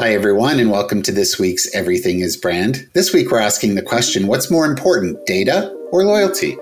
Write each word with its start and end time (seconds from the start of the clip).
Hi, 0.00 0.14
everyone, 0.14 0.58
and 0.58 0.70
welcome 0.70 1.02
to 1.02 1.12
this 1.12 1.38
week's 1.38 1.74
Everything 1.74 2.20
is 2.20 2.34
Brand. 2.34 2.88
This 2.94 3.12
week, 3.12 3.30
we're 3.30 3.38
asking 3.38 3.74
the 3.74 3.82
question 3.82 4.28
what's 4.28 4.50
more 4.50 4.64
important, 4.64 5.26
data 5.26 5.70
or 5.92 6.04
loyalty? 6.06 6.54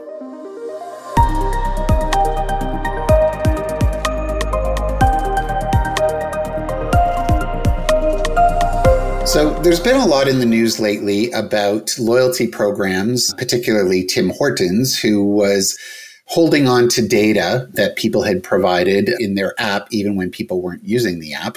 So, 9.24 9.56
there's 9.62 9.78
been 9.78 10.00
a 10.00 10.04
lot 10.04 10.26
in 10.26 10.40
the 10.40 10.44
news 10.44 10.80
lately 10.80 11.30
about 11.30 11.96
loyalty 11.96 12.48
programs, 12.48 13.32
particularly 13.34 14.04
Tim 14.04 14.30
Hortons, 14.30 14.98
who 14.98 15.22
was 15.22 15.78
holding 16.24 16.66
on 16.66 16.88
to 16.88 17.06
data 17.06 17.68
that 17.74 17.94
people 17.94 18.22
had 18.22 18.42
provided 18.42 19.08
in 19.20 19.36
their 19.36 19.54
app, 19.58 19.86
even 19.92 20.16
when 20.16 20.28
people 20.28 20.60
weren't 20.60 20.84
using 20.84 21.20
the 21.20 21.34
app. 21.34 21.56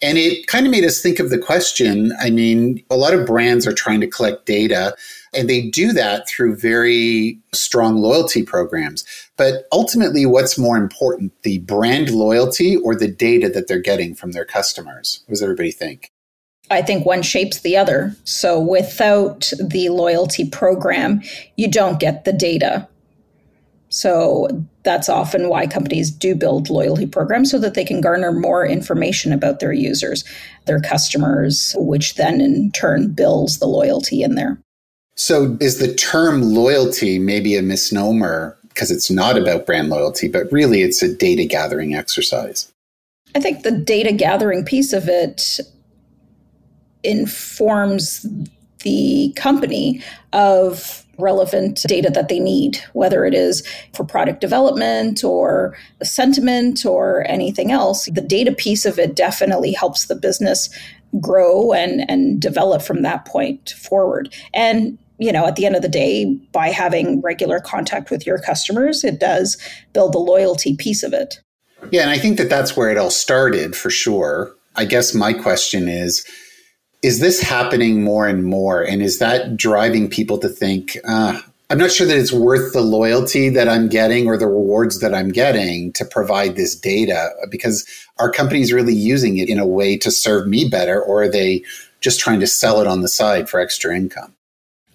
And 0.00 0.16
it 0.16 0.46
kind 0.46 0.64
of 0.64 0.70
made 0.70 0.84
us 0.84 1.00
think 1.00 1.18
of 1.18 1.30
the 1.30 1.38
question. 1.38 2.12
I 2.20 2.30
mean, 2.30 2.82
a 2.88 2.96
lot 2.96 3.14
of 3.14 3.26
brands 3.26 3.66
are 3.66 3.72
trying 3.72 4.00
to 4.00 4.06
collect 4.06 4.46
data 4.46 4.96
and 5.34 5.48
they 5.48 5.68
do 5.68 5.92
that 5.92 6.28
through 6.28 6.56
very 6.56 7.38
strong 7.52 7.96
loyalty 7.96 8.42
programs. 8.42 9.04
But 9.36 9.66
ultimately, 9.72 10.26
what's 10.26 10.58
more 10.58 10.76
important, 10.76 11.32
the 11.42 11.58
brand 11.60 12.10
loyalty 12.10 12.76
or 12.76 12.94
the 12.94 13.08
data 13.08 13.48
that 13.50 13.68
they're 13.68 13.78
getting 13.78 14.14
from 14.14 14.32
their 14.32 14.44
customers? 14.44 15.22
What 15.26 15.32
does 15.32 15.42
everybody 15.42 15.70
think? 15.70 16.12
I 16.70 16.82
think 16.82 17.06
one 17.06 17.22
shapes 17.22 17.60
the 17.60 17.76
other. 17.76 18.14
So 18.24 18.60
without 18.60 19.52
the 19.60 19.88
loyalty 19.88 20.48
program, 20.48 21.22
you 21.56 21.70
don't 21.70 22.00
get 22.00 22.24
the 22.24 22.32
data. 22.32 22.86
So 23.88 24.48
that's 24.88 25.10
often 25.10 25.50
why 25.50 25.66
companies 25.66 26.10
do 26.10 26.34
build 26.34 26.70
loyalty 26.70 27.06
programs 27.06 27.50
so 27.50 27.58
that 27.58 27.74
they 27.74 27.84
can 27.84 28.00
garner 28.00 28.32
more 28.32 28.66
information 28.66 29.34
about 29.34 29.60
their 29.60 29.74
users, 29.74 30.24
their 30.64 30.80
customers, 30.80 31.76
which 31.76 32.14
then 32.14 32.40
in 32.40 32.70
turn 32.70 33.08
builds 33.08 33.58
the 33.58 33.66
loyalty 33.66 34.22
in 34.22 34.34
there. 34.34 34.58
So 35.14 35.58
is 35.60 35.76
the 35.76 35.92
term 35.92 36.40
loyalty 36.40 37.18
maybe 37.18 37.54
a 37.54 37.60
misnomer 37.60 38.56
because 38.70 38.90
it's 38.90 39.10
not 39.10 39.36
about 39.36 39.66
brand 39.66 39.90
loyalty, 39.90 40.26
but 40.26 40.50
really 40.50 40.80
it's 40.80 41.02
a 41.02 41.14
data 41.14 41.44
gathering 41.44 41.94
exercise? 41.94 42.72
I 43.34 43.40
think 43.40 43.64
the 43.64 43.72
data 43.72 44.12
gathering 44.12 44.64
piece 44.64 44.94
of 44.94 45.06
it 45.06 45.60
informs 47.04 48.26
the 48.84 49.34
company 49.36 50.00
of 50.32 51.04
relevant 51.18 51.80
data 51.86 52.10
that 52.10 52.28
they 52.28 52.38
need, 52.38 52.78
whether 52.92 53.24
it 53.24 53.34
is 53.34 53.66
for 53.94 54.04
product 54.04 54.40
development 54.40 55.24
or 55.24 55.76
sentiment 56.02 56.86
or 56.86 57.24
anything 57.28 57.72
else. 57.72 58.06
The 58.06 58.20
data 58.20 58.52
piece 58.52 58.86
of 58.86 58.98
it 58.98 59.16
definitely 59.16 59.72
helps 59.72 60.06
the 60.06 60.16
business 60.16 60.70
grow 61.20 61.72
and, 61.72 62.08
and 62.08 62.40
develop 62.40 62.82
from 62.82 63.02
that 63.02 63.24
point 63.24 63.70
forward. 63.70 64.34
And 64.54 64.98
you 65.18 65.32
know, 65.32 65.46
at 65.46 65.56
the 65.56 65.66
end 65.66 65.74
of 65.74 65.82
the 65.82 65.88
day, 65.88 66.26
by 66.52 66.68
having 66.68 67.20
regular 67.22 67.58
contact 67.58 68.10
with 68.10 68.24
your 68.24 68.38
customers, 68.38 69.02
it 69.02 69.18
does 69.18 69.56
build 69.92 70.12
the 70.12 70.18
loyalty 70.18 70.76
piece 70.76 71.02
of 71.02 71.12
it. 71.12 71.40
Yeah, 71.90 72.02
and 72.02 72.10
I 72.10 72.18
think 72.18 72.38
that 72.38 72.48
that's 72.48 72.76
where 72.76 72.90
it 72.90 72.98
all 72.98 73.10
started 73.10 73.74
for 73.74 73.90
sure. 73.90 74.54
I 74.76 74.84
guess 74.84 75.14
my 75.14 75.32
question 75.32 75.88
is 75.88 76.24
is 77.02 77.20
this 77.20 77.40
happening 77.40 78.02
more 78.02 78.26
and 78.26 78.44
more? 78.44 78.82
And 78.82 79.02
is 79.02 79.18
that 79.18 79.56
driving 79.56 80.08
people 80.08 80.38
to 80.38 80.48
think, 80.48 80.96
uh, 81.06 81.40
I'm 81.70 81.78
not 81.78 81.92
sure 81.92 82.06
that 82.06 82.16
it's 82.16 82.32
worth 82.32 82.72
the 82.72 82.80
loyalty 82.80 83.50
that 83.50 83.68
I'm 83.68 83.88
getting 83.88 84.26
or 84.26 84.36
the 84.36 84.46
rewards 84.46 85.00
that 85.00 85.14
I'm 85.14 85.28
getting 85.28 85.92
to 85.94 86.04
provide 86.04 86.56
this 86.56 86.74
data 86.74 87.30
because 87.50 87.86
our 88.18 88.30
company's 88.30 88.72
really 88.72 88.94
using 88.94 89.38
it 89.38 89.48
in 89.48 89.58
a 89.58 89.66
way 89.66 89.96
to 89.98 90.10
serve 90.10 90.48
me 90.48 90.68
better, 90.68 91.00
or 91.00 91.22
are 91.22 91.30
they 91.30 91.62
just 92.00 92.20
trying 92.20 92.40
to 92.40 92.46
sell 92.46 92.80
it 92.80 92.86
on 92.86 93.02
the 93.02 93.08
side 93.08 93.50
for 93.50 93.60
extra 93.60 93.94
income? 93.94 94.34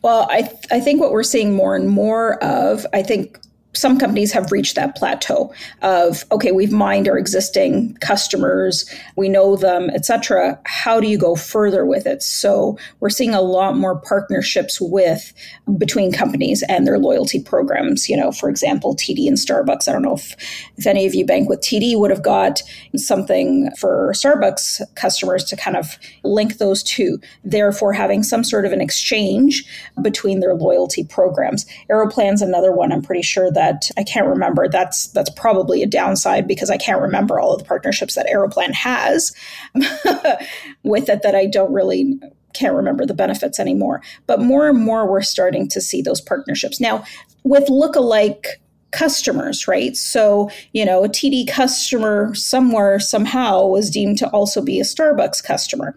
Well, 0.01 0.27
I, 0.29 0.41
th- 0.41 0.65
I 0.71 0.79
think 0.79 0.99
what 0.99 1.11
we're 1.11 1.23
seeing 1.23 1.53
more 1.53 1.75
and 1.75 1.87
more 1.87 2.43
of, 2.43 2.85
I 2.91 3.03
think 3.03 3.39
some 3.75 3.97
companies 3.97 4.31
have 4.31 4.51
reached 4.51 4.75
that 4.75 4.95
plateau 4.95 5.53
of 5.81 6.23
okay 6.31 6.51
we've 6.51 6.71
mined 6.71 7.07
our 7.07 7.17
existing 7.17 7.95
customers 7.95 8.89
we 9.15 9.27
know 9.27 9.55
them 9.55 9.89
etc 9.91 10.59
how 10.65 10.99
do 10.99 11.07
you 11.07 11.17
go 11.17 11.35
further 11.35 11.85
with 11.85 12.05
it? 12.05 12.21
So 12.21 12.77
we're 12.99 13.09
seeing 13.09 13.33
a 13.33 13.41
lot 13.41 13.77
more 13.77 13.99
partnerships 13.99 14.79
with 14.79 15.33
between 15.77 16.11
companies 16.11 16.63
and 16.69 16.85
their 16.85 16.99
loyalty 16.99 17.41
programs. 17.41 18.09
You 18.09 18.17
know 18.17 18.31
for 18.31 18.49
example 18.49 18.95
td 18.95 19.27
and 19.27 19.37
starbucks. 19.37 19.87
I 19.87 19.91
don't 19.91 20.01
know 20.01 20.15
if, 20.15 20.35
if 20.77 20.85
any 20.85 21.05
of 21.05 21.15
you 21.15 21.25
bank 21.25 21.49
with 21.49 21.61
td 21.61 21.97
would 21.97 22.11
have 22.11 22.23
got 22.23 22.61
something 22.95 23.71
for 23.79 24.11
starbucks 24.13 24.81
customers 24.95 25.43
to 25.45 25.55
kind 25.55 25.77
of 25.77 25.97
link 26.23 26.57
those 26.57 26.83
two 26.83 27.19
therefore 27.43 27.93
having 27.93 28.23
some 28.23 28.43
sort 28.43 28.65
of 28.65 28.71
an 28.71 28.81
exchange 28.81 29.63
between 30.01 30.39
their 30.39 30.53
loyalty 30.53 31.03
programs. 31.03 31.65
Aeroplan's 31.89 32.41
another 32.41 32.71
one. 32.71 32.91
I'm 32.91 33.01
pretty 33.01 33.21
sure 33.21 33.51
that 33.51 33.62
that 33.63 33.89
I 33.97 34.03
can't 34.03 34.27
remember. 34.27 34.67
That's 34.67 35.07
that's 35.07 35.29
probably 35.29 35.83
a 35.83 35.87
downside 35.87 36.47
because 36.47 36.69
I 36.69 36.77
can't 36.77 37.01
remember 37.01 37.39
all 37.39 37.53
of 37.53 37.59
the 37.59 37.65
partnerships 37.65 38.15
that 38.15 38.27
Aeroplan 38.27 38.73
has 38.73 39.33
with 40.83 41.09
it 41.09 41.21
that 41.23 41.35
I 41.35 41.45
don't 41.45 41.73
really 41.73 42.19
can't 42.53 42.75
remember 42.75 43.05
the 43.05 43.13
benefits 43.13 43.59
anymore. 43.59 44.01
But 44.27 44.41
more 44.41 44.67
and 44.67 44.77
more 44.77 45.09
we're 45.09 45.21
starting 45.21 45.67
to 45.69 45.81
see 45.81 46.01
those 46.01 46.21
partnerships. 46.21 46.79
Now, 46.79 47.03
with 47.43 47.67
lookalike 47.67 48.45
customers, 48.93 49.67
right? 49.67 49.97
So, 49.97 50.49
you 50.71 50.85
know, 50.85 51.03
a 51.03 51.09
TD 51.09 51.47
customer 51.49 52.33
somewhere, 52.35 52.99
somehow 52.99 53.65
was 53.65 53.89
deemed 53.89 54.17
to 54.19 54.29
also 54.29 54.61
be 54.61 54.79
a 54.79 54.83
Starbucks 54.83 55.43
customer. 55.43 55.95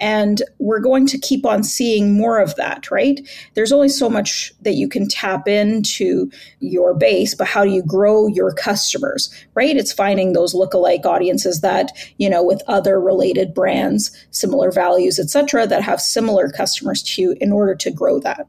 And 0.00 0.42
we're 0.58 0.80
going 0.80 1.06
to 1.06 1.18
keep 1.18 1.44
on 1.44 1.62
seeing 1.62 2.16
more 2.16 2.38
of 2.38 2.54
that, 2.56 2.90
right? 2.90 3.20
There's 3.54 3.72
only 3.72 3.88
so 3.88 4.08
much 4.08 4.52
that 4.60 4.74
you 4.74 4.88
can 4.88 5.08
tap 5.08 5.48
into 5.48 6.30
your 6.60 6.94
base, 6.94 7.34
but 7.34 7.46
how 7.46 7.64
do 7.64 7.70
you 7.70 7.82
grow 7.82 8.26
your 8.28 8.52
customers, 8.52 9.32
right? 9.54 9.76
It's 9.76 9.92
finding 9.92 10.32
those 10.32 10.54
lookalike 10.54 11.04
audiences 11.04 11.60
that, 11.60 11.92
you 12.18 12.30
know, 12.30 12.42
with 12.42 12.62
other 12.68 13.00
related 13.00 13.54
brands, 13.54 14.10
similar 14.30 14.70
values, 14.70 15.18
et 15.18 15.30
cetera, 15.30 15.66
that 15.66 15.82
have 15.82 16.00
similar 16.00 16.48
customers 16.48 17.02
to 17.02 17.22
you 17.22 17.36
in 17.40 17.52
order 17.52 17.74
to 17.74 17.90
grow 17.90 18.20
that. 18.20 18.46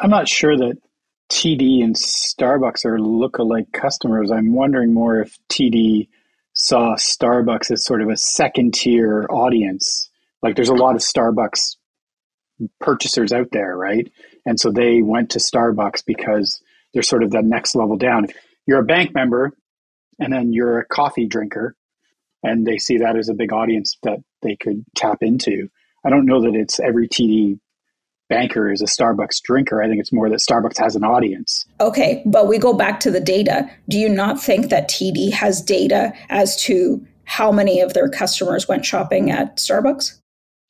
I'm 0.00 0.10
not 0.10 0.28
sure 0.28 0.56
that 0.56 0.76
TD 1.32 1.82
and 1.82 1.96
Starbucks 1.96 2.84
are 2.84 3.00
look-alike 3.00 3.72
customers. 3.72 4.30
I'm 4.30 4.52
wondering 4.52 4.92
more 4.92 5.18
if 5.18 5.38
TD 5.48 6.08
saw 6.52 6.94
Starbucks 6.96 7.70
as 7.70 7.86
sort 7.86 8.02
of 8.02 8.10
a 8.10 8.18
second 8.18 8.74
tier 8.74 9.26
audience. 9.30 10.10
Like 10.42 10.56
there's 10.56 10.68
a 10.68 10.74
lot 10.74 10.94
of 10.94 11.00
Starbucks 11.00 11.76
purchasers 12.80 13.32
out 13.32 13.48
there, 13.50 13.74
right? 13.74 14.12
And 14.44 14.60
so 14.60 14.70
they 14.70 15.00
went 15.00 15.30
to 15.30 15.38
Starbucks 15.38 16.04
because 16.06 16.60
they're 16.92 17.02
sort 17.02 17.22
of 17.22 17.30
that 17.30 17.46
next 17.46 17.74
level 17.74 17.96
down. 17.96 18.26
If 18.26 18.36
you're 18.66 18.80
a 18.80 18.84
bank 18.84 19.14
member 19.14 19.52
and 20.18 20.30
then 20.30 20.52
you're 20.52 20.80
a 20.80 20.86
coffee 20.86 21.26
drinker 21.26 21.74
and 22.42 22.66
they 22.66 22.76
see 22.76 22.98
that 22.98 23.16
as 23.16 23.30
a 23.30 23.34
big 23.34 23.54
audience 23.54 23.96
that 24.02 24.18
they 24.42 24.54
could 24.56 24.84
tap 24.94 25.22
into. 25.22 25.70
I 26.04 26.10
don't 26.10 26.26
know 26.26 26.42
that 26.42 26.54
it's 26.54 26.78
every 26.78 27.08
TD 27.08 27.58
banker 28.32 28.72
is 28.72 28.80
a 28.80 28.86
Starbucks 28.86 29.42
drinker. 29.44 29.82
I 29.82 29.88
think 29.88 30.00
it's 30.00 30.12
more 30.12 30.30
that 30.30 30.40
Starbucks 30.40 30.78
has 30.78 30.96
an 30.96 31.04
audience. 31.04 31.66
Okay, 31.80 32.22
but 32.24 32.48
we 32.48 32.56
go 32.56 32.72
back 32.72 32.98
to 33.00 33.10
the 33.10 33.20
data. 33.20 33.70
Do 33.88 33.98
you 33.98 34.08
not 34.08 34.40
think 34.42 34.70
that 34.70 34.88
TD 34.88 35.32
has 35.32 35.60
data 35.60 36.14
as 36.30 36.56
to 36.64 37.06
how 37.24 37.52
many 37.52 37.80
of 37.80 37.92
their 37.92 38.08
customers 38.08 38.66
went 38.66 38.86
shopping 38.86 39.30
at 39.30 39.58
Starbucks? 39.58 40.18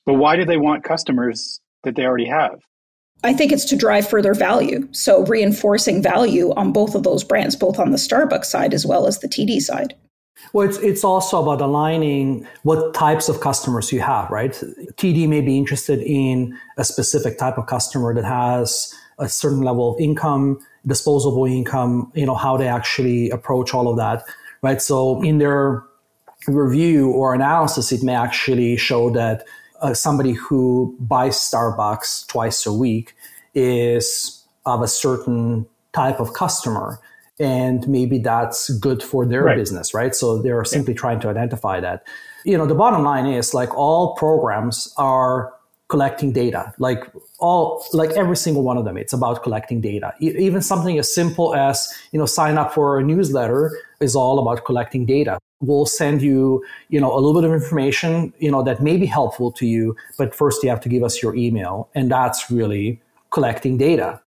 But 0.07 0.15
why 0.15 0.35
do 0.37 0.45
they 0.45 0.57
want 0.57 0.83
customers 0.83 1.61
that 1.85 1.95
they 1.95 2.03
already 2.03 2.27
have? 2.27 2.61
I 3.23 3.33
think 3.33 3.53
it's 3.53 3.65
to 3.67 3.77
drive 3.77 4.09
further 4.09 4.35
value. 4.35 4.89
So 4.91 5.25
reinforcing 5.27 6.03
value 6.03 6.53
on 6.55 6.73
both 6.73 6.97
of 6.97 7.05
those 7.05 7.23
brands, 7.23 7.55
both 7.55 7.79
on 7.79 7.93
the 7.93 7.97
Starbucks 7.97 8.47
side 8.47 8.75
as 8.75 8.85
well 8.85 9.07
as 9.07 9.21
the 9.21 9.29
TD 9.29 9.61
side. 9.61 9.95
Well, 10.53 10.69
it's, 10.69 10.79
it's 10.79 11.05
also 11.05 11.43
about 11.43 11.61
aligning 11.61 12.47
what 12.63 12.95
types 12.95 13.29
of 13.29 13.41
customers 13.41 13.93
you 13.93 14.01
have, 14.01 14.31
right? 14.31 14.53
TD 14.53 15.29
may 15.29 15.41
be 15.41 15.57
interested 15.57 16.01
in 16.01 16.59
a 16.77 16.85
specific 16.85 17.39
type 17.39 17.59
of 17.59 17.67
customer 17.67 18.13
that 18.15 18.25
has 18.25 18.95
a 19.19 19.29
certain 19.29 19.63
level 19.63 19.95
of 19.95 20.01
income, 20.01 20.59
disposable 20.87 21.47
income, 21.47 22.11
you 22.15 22.27
know, 22.27 22.35
how 22.35 22.57
they 22.57 22.67
actually 22.67 23.31
approach 23.31 23.73
all 23.73 23.89
of 23.89 23.97
that, 23.97 24.25
right? 24.63 24.83
So 24.83 25.23
in 25.23 25.39
their 25.39 25.85
review 26.49 27.11
or 27.11 27.35
analysis, 27.35 27.93
it 27.93 28.03
may 28.03 28.15
actually 28.15 28.77
show 28.77 29.11
that 29.11 29.45
uh, 29.81 29.95
somebody 29.95 30.33
who 30.33 30.97
buys 31.01 31.37
Starbucks 31.37 32.27
twice 32.27 32.67
a 32.67 32.73
week 32.73 33.15
is 33.55 34.45
of 34.67 34.83
a 34.83 34.89
certain 34.89 35.67
type 35.93 36.21
of 36.21 36.35
customer 36.35 36.99
and 37.41 37.87
maybe 37.89 38.19
that's 38.19 38.71
good 38.79 39.03
for 39.03 39.27
their 39.27 39.45
right. 39.45 39.57
business 39.57 39.95
right 39.95 40.15
so 40.15 40.41
they're 40.41 40.65
simply 40.65 40.95
yeah. 40.95 41.01
trying 41.01 41.21
to 41.21 41.29
identify 41.29 41.81
that 41.81 42.05
you 42.45 42.57
know 42.57 42.67
the 42.67 42.75
bottom 42.75 43.03
line 43.03 43.27
is 43.27 43.55
like 43.55 43.75
all 43.75 44.15
programs 44.15 44.93
are 44.97 45.53
collecting 45.89 46.33
data 46.33 46.73
like 46.79 47.05
all 47.39 47.85
like 47.93 48.11
every 48.11 48.37
single 48.37 48.63
one 48.63 48.79
of 48.79 48.85
them 48.85 48.97
it's 48.97 49.13
about 49.13 49.43
collecting 49.43 49.81
data 49.81 50.15
even 50.21 50.63
something 50.63 50.99
as 50.99 51.13
simple 51.15 51.55
as 51.55 51.93
you 52.13 52.19
know 52.19 52.27
sign 52.27 52.57
up 52.57 52.73
for 52.73 52.99
a 52.99 53.05
newsletter 53.05 53.71
is 54.01 54.17
all 54.17 54.39
about 54.39 54.65
collecting 54.65 55.05
data 55.05 55.39
we'll 55.63 55.87
send 55.87 56.21
you, 56.21 56.63
you 56.91 57.01
know, 57.01 57.13
a 57.15 57.19
little 57.21 57.41
bit 57.41 57.49
of 57.49 57.55
information, 57.55 58.33
you 58.39 58.51
know, 58.51 58.63
that 58.63 58.83
may 58.83 58.97
be 58.97 59.07
helpful 59.07 59.51
to 59.53 59.67
you, 59.67 59.97
but 60.19 60.35
first 60.35 60.63
you 60.63 60.69
have 60.69 60.81
to 60.81 60.89
give 60.89 61.03
us 61.03 61.23
your 61.23 61.35
email. 61.35 61.89
And 61.95 62.11
that's 62.11 62.51
really 62.51 63.01
collecting 63.31 63.79
data. 63.79 64.21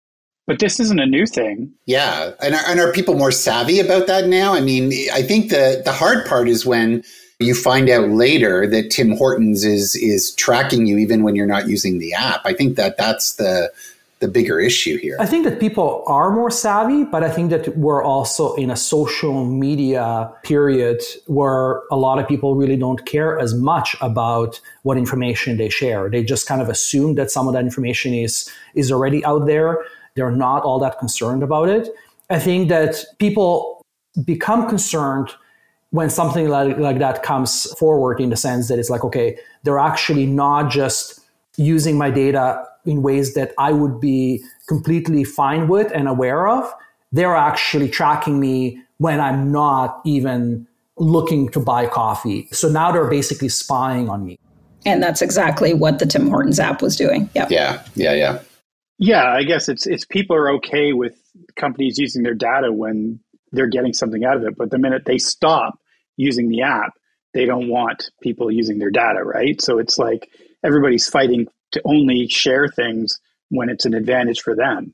But 0.46 0.60
this 0.60 0.80
isn't 0.80 1.00
a 1.00 1.06
new 1.06 1.26
thing. 1.26 1.72
Yeah. 1.86 2.32
And 2.42 2.54
are, 2.54 2.64
and 2.68 2.80
are 2.80 2.92
people 2.92 3.16
more 3.16 3.32
savvy 3.32 3.80
about 3.80 4.08
that 4.08 4.28
now? 4.28 4.54
I 4.54 4.60
mean, 4.60 4.92
I 5.14 5.22
think 5.22 5.50
the, 5.50 5.82
the 5.86 5.94
hard 5.94 6.26
part 6.26 6.50
is 6.50 6.66
when 6.66 7.04
you 7.40 7.56
find 7.56 7.90
out 7.90 8.10
later 8.10 8.68
that 8.68 8.90
Tim 8.90 9.16
Hortons 9.18 9.64
is 9.64 9.96
is 9.96 10.34
tracking 10.36 10.86
you 10.86 10.98
even 10.98 11.24
when 11.24 11.36
you're 11.36 11.48
not 11.48 11.68
using 11.68 12.00
the 12.00 12.14
app. 12.14 12.42
I 12.46 12.54
think 12.54 12.76
that 12.76 12.98
that's 12.98 13.36
the 13.36 13.72
the 14.20 14.28
bigger 14.30 14.58
issue 14.58 14.98
here. 14.98 15.18
I 15.20 15.26
think 15.26 15.44
that 15.44 15.60
people 15.60 16.02
are 16.08 16.32
more 16.32 16.50
savvy, 16.50 17.04
but 17.04 17.26
I 17.26 17.30
think 17.30 17.50
that 17.50 17.78
we're 17.78 18.02
also 18.02 18.54
in 18.56 18.72
a 18.72 18.76
social 18.78 19.46
media 19.46 20.32
period 20.44 21.02
where 21.28 21.82
a 21.92 21.98
lot 21.98 22.20
of 22.20 22.28
people 22.28 22.56
really 22.56 22.78
don't 22.78 23.06
care 23.06 23.38
as 23.38 23.54
much 23.54 23.98
about 24.00 24.62
what 24.84 24.98
information 24.98 25.58
they 25.58 25.68
share. 25.68 26.10
They 26.10 26.24
just 26.24 26.48
kind 26.48 26.62
of 26.62 26.70
assume 26.70 27.16
that 27.16 27.32
some 27.32 27.50
of 27.50 27.54
that 27.54 27.66
information 27.66 28.14
is 28.14 28.50
is 28.76 28.92
already 28.92 29.26
out 29.26 29.46
there. 29.46 29.80
They're 30.16 30.32
not 30.32 30.64
all 30.64 30.80
that 30.80 31.00
concerned 31.00 31.44
about 31.44 31.70
it. 31.70 31.90
I 32.30 32.40
think 32.40 32.70
that 32.70 33.04
people 33.20 33.86
become 34.26 34.70
concerned 34.70 35.30
when 35.92 36.10
something 36.10 36.50
like, 36.50 36.78
like 36.78 37.00
that 37.00 37.24
comes 37.24 37.66
forward 37.78 38.20
in 38.20 38.30
the 38.30 38.36
sense 38.36 38.68
that 38.68 38.80
it's 38.80 38.90
like, 38.90 39.04
okay, 39.04 39.38
they're 39.64 39.80
actually 39.80 40.26
not 40.26 40.72
just 40.72 41.20
using 41.58 41.98
my 41.98 42.10
data 42.10 42.66
in 42.86 43.02
ways 43.02 43.34
that 43.36 43.54
I 43.58 43.72
would 43.72 44.00
be 44.00 44.44
completely 44.68 45.24
fine 45.24 45.68
with 45.68 45.92
and 45.94 46.08
aware 46.08 46.48
of. 46.48 46.72
They're 47.12 47.36
actually 47.36 47.90
tracking 47.90 48.40
me 48.40 48.82
when 48.98 49.20
I'm 49.20 49.52
not 49.52 50.02
even 50.04 50.68
looking 50.98 51.50
to 51.50 51.60
buy 51.60 51.86
coffee. 51.86 52.48
So 52.52 52.70
now 52.70 52.92
they're 52.92 53.10
basically 53.10 53.50
spying 53.50 54.10
on 54.10 54.26
me. 54.26 54.40
And 54.86 55.02
that's 55.02 55.22
exactly 55.22 55.74
what 55.74 56.00
the 56.00 56.06
Tim 56.06 56.28
Hortons 56.28 56.60
app 56.60 56.82
was 56.82 56.96
doing. 56.96 57.30
Yeah. 57.36 57.48
Yeah. 57.50 57.84
Yeah. 57.96 58.14
Yeah. 58.14 58.40
Yeah. 59.04 59.32
I 59.32 59.44
guess 59.44 59.70
it's 59.70 59.86
it's 59.86 60.06
people 60.06 60.36
are 60.36 60.54
okay 60.56 60.94
with 60.94 61.16
companies 61.56 61.98
using 61.98 62.24
their 62.24 62.34
data 62.34 62.72
when 62.72 63.20
they're 63.52 63.68
getting 63.68 63.94
something 63.94 64.24
out 64.24 64.38
of 64.38 64.44
it. 64.44 64.56
But 64.58 64.72
the 64.72 64.78
minute 64.78 65.04
they 65.06 65.18
stop 65.18 65.78
using 66.16 66.48
the 66.50 66.62
app, 66.62 66.94
they 67.34 67.46
don't 67.46 67.68
want 67.68 68.10
people 68.22 68.52
using 68.52 68.80
their 68.80 68.92
data, 68.92 69.24
right? 69.24 69.62
So 69.62 69.78
it's 69.78 69.98
like 69.98 70.30
everybody's 70.64 71.08
fighting 71.08 71.48
to 71.74 71.82
only 71.86 72.28
share 72.28 72.68
things 72.68 73.20
when 73.50 73.70
it's 73.70 73.86
an 73.86 73.94
advantage 73.94 74.42
for 74.42 74.56
them, 74.56 74.94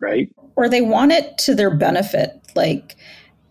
right? 0.00 0.28
Or 0.56 0.68
they 0.68 0.82
want 0.82 1.12
it 1.12 1.38
to 1.38 1.54
their 1.54 1.74
benefit. 1.74 2.32
Like 2.54 2.96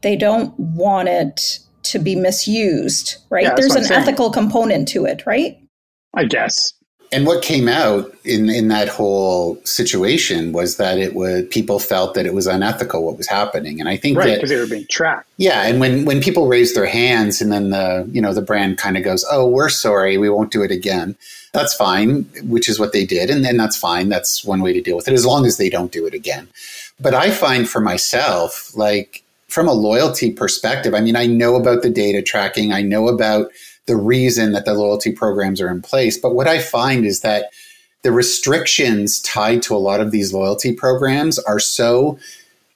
they 0.01 0.15
don't 0.15 0.57
want 0.59 1.07
it 1.09 1.59
to 1.83 1.99
be 1.99 2.15
misused, 2.15 3.17
right? 3.29 3.43
Yeah, 3.43 3.55
There's 3.55 3.75
an 3.75 3.91
ethical 3.91 4.29
component 4.31 4.87
to 4.89 5.05
it, 5.05 5.23
right? 5.25 5.57
I 6.13 6.25
guess 6.25 6.73
and 7.11 7.25
what 7.25 7.43
came 7.43 7.67
out 7.67 8.13
in 8.23 8.49
in 8.49 8.67
that 8.69 8.87
whole 8.87 9.59
situation 9.63 10.51
was 10.51 10.77
that 10.77 10.97
it 10.97 11.13
was 11.13 11.45
people 11.49 11.79
felt 11.79 12.13
that 12.15 12.25
it 12.25 12.33
was 12.33 12.47
unethical 12.47 13.03
what 13.03 13.17
was 13.17 13.27
happening, 13.27 13.79
and 13.79 13.87
I 13.87 13.97
think 13.97 14.17
right 14.17 14.35
because 14.35 14.49
they 14.49 14.57
were 14.57 14.67
being 14.67 14.87
tracked. 14.89 15.27
Yeah, 15.37 15.63
and 15.67 15.79
when 15.79 16.05
when 16.05 16.21
people 16.21 16.47
raise 16.47 16.73
their 16.73 16.85
hands, 16.85 17.41
and 17.41 17.51
then 17.51 17.69
the 17.69 18.07
you 18.11 18.21
know 18.21 18.33
the 18.33 18.41
brand 18.41 18.77
kind 18.77 18.97
of 18.97 19.03
goes, 19.03 19.25
"Oh, 19.31 19.47
we're 19.47 19.69
sorry, 19.69 20.17
we 20.17 20.29
won't 20.29 20.51
do 20.51 20.63
it 20.63 20.71
again." 20.71 21.15
That's 21.53 21.73
fine, 21.73 22.23
which 22.43 22.67
is 22.67 22.79
what 22.79 22.91
they 22.91 23.05
did, 23.05 23.29
and 23.29 23.45
then 23.45 23.57
that's 23.57 23.77
fine. 23.77 24.09
That's 24.09 24.43
one 24.43 24.61
way 24.61 24.73
to 24.73 24.81
deal 24.81 24.97
with 24.97 25.07
it, 25.07 25.13
as 25.13 25.25
long 25.25 25.45
as 25.45 25.57
they 25.57 25.69
don't 25.69 25.91
do 25.91 26.05
it 26.05 26.13
again. 26.13 26.47
But 26.99 27.13
I 27.13 27.31
find 27.31 27.69
for 27.69 27.81
myself, 27.81 28.75
like 28.75 29.23
from 29.47 29.67
a 29.67 29.73
loyalty 29.73 30.31
perspective, 30.31 30.93
I 30.93 30.99
mean, 30.99 31.15
I 31.15 31.27
know 31.27 31.55
about 31.55 31.81
the 31.81 31.89
data 31.89 32.21
tracking, 32.21 32.73
I 32.73 32.81
know 32.81 33.07
about 33.07 33.51
the 33.87 33.95
reason 33.95 34.51
that 34.53 34.65
the 34.65 34.73
loyalty 34.73 35.11
programs 35.11 35.61
are 35.61 35.69
in 35.69 35.81
place. 35.81 36.17
But 36.17 36.33
what 36.33 36.47
I 36.47 36.59
find 36.59 37.05
is 37.05 37.21
that 37.21 37.51
the 38.03 38.11
restrictions 38.11 39.19
tied 39.21 39.61
to 39.63 39.75
a 39.75 39.77
lot 39.77 39.99
of 39.99 40.11
these 40.11 40.33
loyalty 40.33 40.73
programs 40.73 41.39
are 41.39 41.59
so 41.59 42.19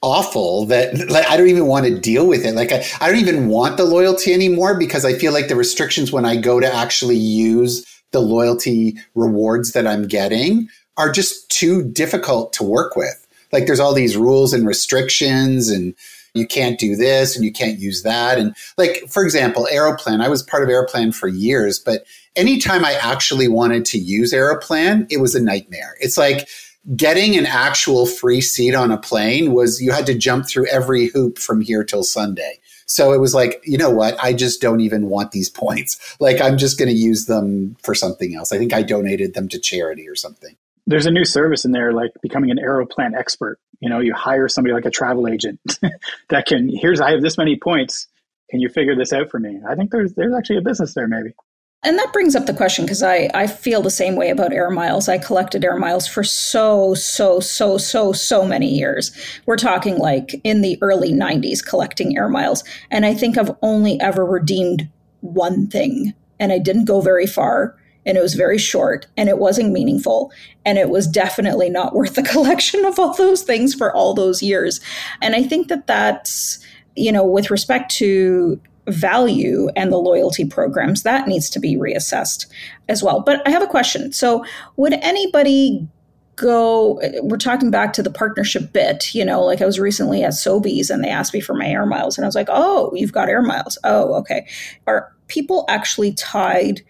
awful 0.01 0.65
that 0.65 1.09
like, 1.09 1.27
I 1.27 1.37
don't 1.37 1.49
even 1.49 1.67
want 1.67 1.85
to 1.85 1.99
deal 1.99 2.27
with 2.27 2.45
it. 2.45 2.55
Like 2.55 2.71
I, 2.71 2.85
I 3.01 3.09
don't 3.09 3.19
even 3.19 3.47
want 3.47 3.77
the 3.77 3.85
loyalty 3.85 4.33
anymore 4.33 4.77
because 4.77 5.05
I 5.05 5.13
feel 5.13 5.33
like 5.33 5.47
the 5.47 5.55
restrictions 5.55 6.11
when 6.11 6.25
I 6.25 6.37
go 6.37 6.59
to 6.59 6.73
actually 6.73 7.17
use 7.17 7.85
the 8.11 8.21
loyalty 8.21 8.97
rewards 9.13 9.73
that 9.73 9.85
I'm 9.85 10.07
getting 10.07 10.69
are 10.97 11.11
just 11.11 11.49
too 11.49 11.83
difficult 11.83 12.53
to 12.53 12.63
work 12.63 12.95
with. 12.95 13.27
Like 13.51 13.65
there's 13.65 13.79
all 13.79 13.93
these 13.93 14.17
rules 14.17 14.53
and 14.53 14.65
restrictions 14.65 15.69
and 15.69 15.93
you 16.33 16.47
can't 16.47 16.79
do 16.79 16.95
this 16.95 17.35
and 17.35 17.43
you 17.43 17.51
can't 17.51 17.79
use 17.79 18.03
that. 18.03 18.37
And 18.37 18.55
like, 18.77 19.03
for 19.09 19.23
example, 19.23 19.67
Aeroplan, 19.71 20.21
I 20.21 20.29
was 20.29 20.43
part 20.43 20.63
of 20.63 20.69
Aeroplan 20.69 21.13
for 21.13 21.27
years, 21.27 21.79
but 21.79 22.05
anytime 22.35 22.85
I 22.85 22.93
actually 22.93 23.47
wanted 23.47 23.85
to 23.85 23.97
use 23.97 24.33
Aeroplan, 24.33 25.07
it 25.09 25.19
was 25.19 25.35
a 25.35 25.41
nightmare. 25.41 25.95
It's 25.99 26.17
like, 26.17 26.47
getting 26.95 27.37
an 27.37 27.45
actual 27.45 28.05
free 28.05 28.41
seat 28.41 28.73
on 28.73 28.89
a 28.89 28.97
plane 28.97 29.51
was 29.51 29.81
you 29.81 29.91
had 29.91 30.05
to 30.05 30.17
jump 30.17 30.47
through 30.47 30.65
every 30.67 31.07
hoop 31.07 31.37
from 31.37 31.61
here 31.61 31.83
till 31.83 32.03
Sunday. 32.03 32.57
So 32.85 33.13
it 33.13 33.19
was 33.19 33.35
like, 33.35 33.61
you 33.63 33.77
know 33.77 33.91
what? 33.91 34.17
I 34.23 34.33
just 34.33 34.61
don't 34.61 34.79
even 34.79 35.09
want 35.09 35.31
these 35.31 35.49
points. 35.49 36.17
Like, 36.19 36.41
I'm 36.41 36.57
just 36.57 36.79
going 36.79 36.89
to 36.89 36.95
use 36.95 37.25
them 37.25 37.75
for 37.83 37.93
something 37.93 38.33
else. 38.33 38.51
I 38.51 38.57
think 38.57 38.73
I 38.73 38.81
donated 38.81 39.35
them 39.35 39.47
to 39.49 39.59
charity 39.59 40.07
or 40.07 40.15
something. 40.15 40.55
There's 40.89 41.05
a 41.05 41.11
new 41.11 41.25
service 41.25 41.65
in 41.65 41.71
there, 41.71 41.93
like 41.93 42.11
becoming 42.21 42.51
an 42.51 42.57
Aeroplan 42.57 43.15
expert 43.17 43.59
you 43.79 43.89
know 43.89 43.99
you 43.99 44.13
hire 44.13 44.47
somebody 44.47 44.73
like 44.73 44.85
a 44.85 44.91
travel 44.91 45.27
agent 45.27 45.59
that 46.29 46.45
can 46.45 46.69
here's 46.69 47.01
i 47.01 47.11
have 47.11 47.21
this 47.21 47.37
many 47.37 47.55
points 47.55 48.07
can 48.49 48.59
you 48.59 48.69
figure 48.69 48.95
this 48.95 49.13
out 49.13 49.29
for 49.29 49.39
me 49.39 49.59
i 49.67 49.75
think 49.75 49.91
there's 49.91 50.13
there's 50.13 50.33
actually 50.33 50.57
a 50.57 50.61
business 50.61 50.93
there 50.93 51.07
maybe 51.07 51.33
and 51.81 51.97
that 51.97 52.11
brings 52.11 52.35
up 52.35 52.45
the 52.45 52.53
question 52.53 52.83
because 52.83 53.01
I, 53.01 53.29
I 53.33 53.47
feel 53.47 53.81
the 53.81 53.89
same 53.89 54.17
way 54.17 54.31
about 54.31 54.51
air 54.51 54.69
miles. 54.69 55.07
I 55.07 55.17
collected 55.17 55.63
air 55.63 55.77
miles 55.77 56.05
for 56.05 56.25
so, 56.25 56.93
so, 56.93 57.39
so, 57.39 57.77
so, 57.77 58.11
so 58.11 58.45
many 58.45 58.67
years. 58.67 59.15
We're 59.45 59.55
talking 59.55 59.97
like 59.97 60.41
in 60.43 60.59
the 60.59 60.77
early 60.81 61.13
90s 61.13 61.65
collecting 61.65 62.17
air 62.17 62.27
miles. 62.27 62.65
And 62.91 63.05
I 63.05 63.13
think 63.13 63.37
I've 63.37 63.55
only 63.61 63.97
ever 64.01 64.25
redeemed 64.25 64.89
one 65.21 65.67
thing. 65.67 66.13
And 66.37 66.51
I 66.51 66.59
didn't 66.59 66.83
go 66.83 66.99
very 66.99 67.25
far 67.25 67.78
and 68.05 68.17
it 68.17 68.21
was 68.21 68.33
very 68.33 68.57
short 68.57 69.07
and 69.17 69.29
it 69.29 69.37
wasn't 69.37 69.71
meaningful 69.71 70.31
and 70.65 70.77
it 70.77 70.89
was 70.89 71.07
definitely 71.07 71.69
not 71.69 71.93
worth 71.95 72.15
the 72.15 72.23
collection 72.23 72.85
of 72.85 72.99
all 72.99 73.13
those 73.13 73.43
things 73.43 73.73
for 73.73 73.93
all 73.93 74.13
those 74.13 74.41
years. 74.41 74.79
And 75.21 75.35
i 75.35 75.43
think 75.43 75.67
that 75.67 75.87
that's 75.87 76.59
you 76.95 77.11
know 77.11 77.25
with 77.25 77.51
respect 77.51 77.91
to 77.95 78.59
value 78.87 79.69
and 79.75 79.91
the 79.91 79.97
loyalty 79.97 80.43
programs 80.45 81.03
that 81.03 81.27
needs 81.27 81.47
to 81.51 81.59
be 81.59 81.77
reassessed 81.77 82.47
as 82.87 83.03
well. 83.03 83.21
But 83.21 83.47
i 83.47 83.51
have 83.51 83.63
a 83.63 83.67
question. 83.67 84.11
So 84.11 84.43
would 84.77 84.93
anybody 84.93 85.87
go 86.35 87.01
we're 87.21 87.37
talking 87.37 87.69
back 87.69 87.91
to 87.91 88.01
the 88.01 88.09
partnership 88.09 88.71
bit 88.71 89.13
you 89.13 89.25
know 89.25 89.43
like 89.43 89.61
i 89.61 89.65
was 89.65 89.77
recently 89.77 90.23
at 90.23 90.31
sobeys 90.31 90.89
and 90.89 91.03
they 91.03 91.09
asked 91.09 91.33
me 91.33 91.41
for 91.41 91.53
my 91.53 91.67
air 91.67 91.85
miles 91.85 92.17
and 92.17 92.23
i 92.23 92.27
was 92.29 92.35
like 92.35 92.47
oh 92.49 92.93
you've 92.95 93.11
got 93.11 93.27
air 93.27 93.41
miles. 93.41 93.77
Oh 93.83 94.13
okay. 94.15 94.47
Are 94.87 95.11
people 95.27 95.65
actually 95.67 96.13
tied 96.13 96.81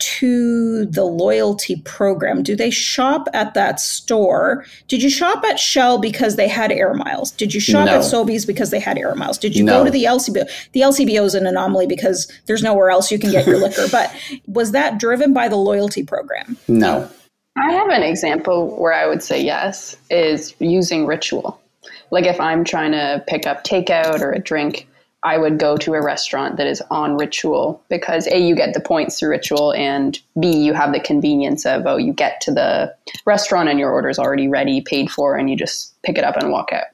to 0.00 0.86
the 0.86 1.04
loyalty 1.04 1.80
program? 1.84 2.42
Do 2.42 2.56
they 2.56 2.70
shop 2.70 3.28
at 3.32 3.54
that 3.54 3.78
store? 3.78 4.64
Did 4.88 5.02
you 5.02 5.10
shop 5.10 5.44
at 5.44 5.58
Shell 5.58 5.98
because 5.98 6.36
they 6.36 6.48
had 6.48 6.72
air 6.72 6.94
miles? 6.94 7.30
Did 7.30 7.54
you 7.54 7.60
shop 7.60 7.86
no. 7.86 7.96
at 7.96 8.00
Sobeys 8.00 8.46
because 8.46 8.70
they 8.70 8.80
had 8.80 8.98
air 8.98 9.14
miles? 9.14 9.38
Did 9.38 9.54
you 9.54 9.64
no. 9.64 9.80
go 9.80 9.84
to 9.84 9.90
the 9.90 10.04
LCBO? 10.04 10.48
The 10.72 10.80
LCBO 10.80 11.24
is 11.24 11.34
an 11.34 11.46
anomaly 11.46 11.86
because 11.86 12.30
there's 12.46 12.62
nowhere 12.62 12.90
else 12.90 13.10
you 13.10 13.18
can 13.18 13.30
get 13.30 13.46
your 13.46 13.58
liquor. 13.60 13.86
But 13.90 14.14
was 14.46 14.72
that 14.72 14.98
driven 14.98 15.32
by 15.32 15.48
the 15.48 15.56
loyalty 15.56 16.02
program? 16.02 16.56
No. 16.66 17.08
I 17.56 17.72
have 17.72 17.88
an 17.88 18.02
example 18.02 18.76
where 18.80 18.92
I 18.92 19.06
would 19.06 19.22
say 19.22 19.42
yes 19.42 19.96
is 20.08 20.54
using 20.58 21.06
ritual. 21.06 21.60
Like 22.10 22.26
if 22.26 22.40
I'm 22.40 22.64
trying 22.64 22.92
to 22.92 23.22
pick 23.26 23.46
up 23.46 23.64
takeout 23.64 24.20
or 24.20 24.32
a 24.32 24.38
drink, 24.38 24.88
I 25.22 25.36
would 25.36 25.58
go 25.58 25.76
to 25.76 25.94
a 25.94 26.02
restaurant 26.02 26.56
that 26.56 26.66
is 26.66 26.82
on 26.90 27.16
Ritual 27.16 27.82
because 27.88 28.26
A, 28.28 28.38
you 28.38 28.54
get 28.54 28.72
the 28.72 28.80
points 28.80 29.18
through 29.18 29.30
Ritual, 29.30 29.74
and 29.74 30.18
B, 30.40 30.50
you 30.50 30.72
have 30.72 30.92
the 30.92 31.00
convenience 31.00 31.66
of, 31.66 31.86
oh, 31.86 31.98
you 31.98 32.12
get 32.12 32.40
to 32.42 32.50
the 32.50 32.94
restaurant 33.26 33.68
and 33.68 33.78
your 33.78 33.90
order 33.90 34.08
is 34.08 34.18
already 34.18 34.48
ready, 34.48 34.80
paid 34.80 35.10
for, 35.10 35.36
and 35.36 35.50
you 35.50 35.56
just 35.56 36.00
pick 36.02 36.16
it 36.16 36.24
up 36.24 36.36
and 36.36 36.50
walk 36.50 36.72
out. 36.72 36.86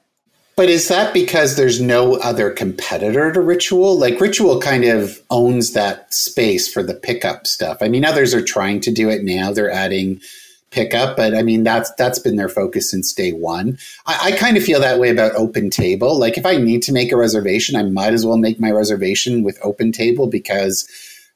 But 0.57 0.69
is 0.69 0.87
that 0.87 1.13
because 1.13 1.55
there's 1.55 1.79
no 1.79 2.15
other 2.15 2.49
competitor 2.49 3.31
to 3.31 3.39
Ritual? 3.39 3.97
Like 3.97 4.19
Ritual 4.19 4.59
kind 4.59 4.83
of 4.83 5.21
owns 5.29 5.73
that 5.73 6.11
space 6.13 6.71
for 6.71 6.81
the 6.81 6.95
pickup 6.95 7.45
stuff. 7.45 7.77
I 7.79 7.87
mean, 7.87 8.03
others 8.03 8.33
are 8.33 8.43
trying 8.43 8.81
to 8.81 8.91
do 8.91 9.07
it 9.07 9.23
now. 9.23 9.53
They're 9.53 9.71
adding 9.71 10.19
pickup, 10.71 11.15
but 11.15 11.33
I 11.33 11.41
mean 11.41 11.63
that's 11.63 11.91
that's 11.93 12.19
been 12.19 12.35
their 12.35 12.49
focus 12.49 12.91
since 12.91 13.13
day 13.13 13.31
one. 13.31 13.77
I, 14.05 14.19
I 14.27 14.31
kind 14.33 14.57
of 14.57 14.63
feel 14.63 14.79
that 14.81 14.99
way 14.99 15.09
about 15.09 15.35
Open 15.35 15.69
Table. 15.69 16.19
Like 16.19 16.37
if 16.37 16.45
I 16.45 16.57
need 16.57 16.81
to 16.83 16.91
make 16.91 17.11
a 17.11 17.17
reservation, 17.17 17.75
I 17.75 17.83
might 17.83 18.13
as 18.13 18.25
well 18.25 18.37
make 18.37 18.59
my 18.59 18.71
reservation 18.71 19.43
with 19.43 19.57
Open 19.63 19.91
Table 19.91 20.27
because 20.27 20.87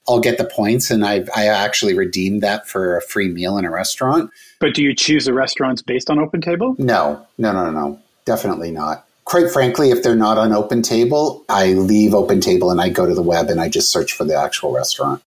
I'll 0.08 0.20
get 0.20 0.38
the 0.38 0.46
points 0.46 0.92
and 0.92 1.06
I've 1.06 1.30
I 1.36 1.46
actually 1.48 1.94
redeemed 1.94 2.42
that 2.42 2.68
for 2.68 2.98
a 2.98 3.02
free 3.02 3.30
meal 3.30 3.58
in 3.58 3.66
a 3.66 3.72
restaurant. 3.72 4.32
But 4.60 4.74
do 4.74 4.84
you 4.84 4.94
choose 4.94 5.26
the 5.26 5.34
restaurants 5.34 5.82
based 5.82 6.10
on 6.10 6.20
Open 6.20 6.42
Table? 6.42 6.76
No, 6.78 7.26
no, 7.38 7.54
no, 7.54 7.72
no, 7.72 8.00
definitely 8.26 8.72
not. 8.72 9.06
quite 9.26 9.50
frankly, 9.50 9.92
if 9.92 10.04
they're 10.04 10.16
not 10.16 10.38
on 10.38 10.52
Open 10.52 10.82
Table, 10.82 11.46
I 11.48 11.68
leave 11.74 12.14
Open 12.14 12.42
Table 12.42 12.70
and 12.70 12.82
I 12.82 12.90
go 12.90 13.06
to 13.06 13.14
the 13.14 13.22
web 13.22 13.48
and 13.50 13.62
I 13.62 13.70
just 13.70 13.90
search 13.92 14.12
for 14.12 14.26
the 14.26 14.36
actual 14.36 14.74
restaurant. 14.74 15.24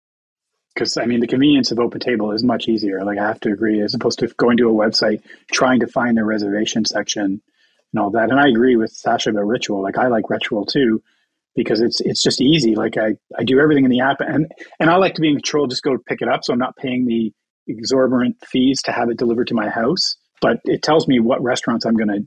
Because 0.75 0.97
I 0.97 1.07
mean, 1.07 1.21
the 1.21 1.26
convenience 1.26 1.71
of 1.71 1.78
Open 1.78 2.00
Table 2.00 2.33
is 2.33 2.43
much 2.43 2.69
easier. 2.69 3.04
Like 3.04 3.19
I 3.19 3.28
have 3.28 3.40
to 3.40 3.52
agree, 3.52 3.81
as 3.81 3.95
opposed 3.95 4.19
to 4.21 4.28
going 4.37 4.57
to 4.59 4.69
a 4.69 4.73
website 4.73 5.23
trying 5.52 5.81
to 5.81 5.87
find 5.87 6.16
the 6.16 6.25
reservation 6.25 6.85
section 6.85 7.40
and 7.93 8.02
all 8.02 8.11
that. 8.11 8.31
And 8.31 8.40
I 8.40 8.49
agree 8.49 8.76
with 8.76 8.90
Sasha 8.90 9.31
about 9.31 9.47
Ritual. 9.47 9.83
Like 9.83 9.99
I 9.99 10.09
like 10.09 10.28
Ritual 10.31 10.66
too 10.66 11.02
because 11.54 11.81
it's 11.81 12.00
it's 12.00 12.23
just 12.23 12.40
easy. 12.40 12.75
Like 12.75 12.97
I, 12.99 13.14
I 13.38 13.45
do 13.45 13.61
everything 13.61 13.85
in 13.85 13.90
the 13.90 14.00
app 14.00 14.21
and 14.21 14.50
and 14.81 14.90
I 14.90 14.97
like 14.97 15.14
to 15.14 15.21
be 15.21 15.28
in 15.28 15.37
control, 15.37 15.66
just 15.66 15.83
go 15.83 15.97
pick 15.99 16.23
it 16.23 16.28
up. 16.28 16.45
So 16.45 16.52
I'm 16.52 16.59
not 16.59 16.76
paying 16.76 17.07
the 17.07 17.33
exorbitant 17.69 18.37
fees 18.45 18.83
to 18.83 18.93
have 18.93 19.09
it 19.11 19.19
delivered 19.19 19.49
to 19.49 19.54
my 19.54 19.69
house. 19.69 20.16
But 20.40 20.59
it 20.64 20.83
tells 20.83 21.07
me 21.07 21.21
what 21.21 21.43
restaurants 21.43 21.87
I'm 21.87 21.97
gonna 21.97 22.19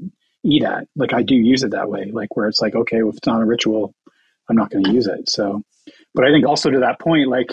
eat 0.43 0.63
at. 0.63 0.87
Like 0.95 1.13
I 1.13 1.23
do 1.23 1.35
use 1.35 1.63
it 1.63 1.71
that 1.71 1.89
way, 1.89 2.09
like 2.11 2.35
where 2.35 2.47
it's 2.47 2.61
like, 2.61 2.75
okay, 2.75 3.01
well, 3.01 3.09
if 3.09 3.17
it's 3.17 3.27
not 3.27 3.41
a 3.41 3.45
ritual, 3.45 3.93
I'm 4.49 4.55
not 4.55 4.71
gonna 4.71 4.91
use 4.93 5.07
it. 5.07 5.29
So 5.29 5.63
but 6.13 6.25
I 6.25 6.31
think 6.31 6.47
also 6.47 6.69
to 6.69 6.79
that 6.79 6.99
point, 6.99 7.29
like 7.29 7.49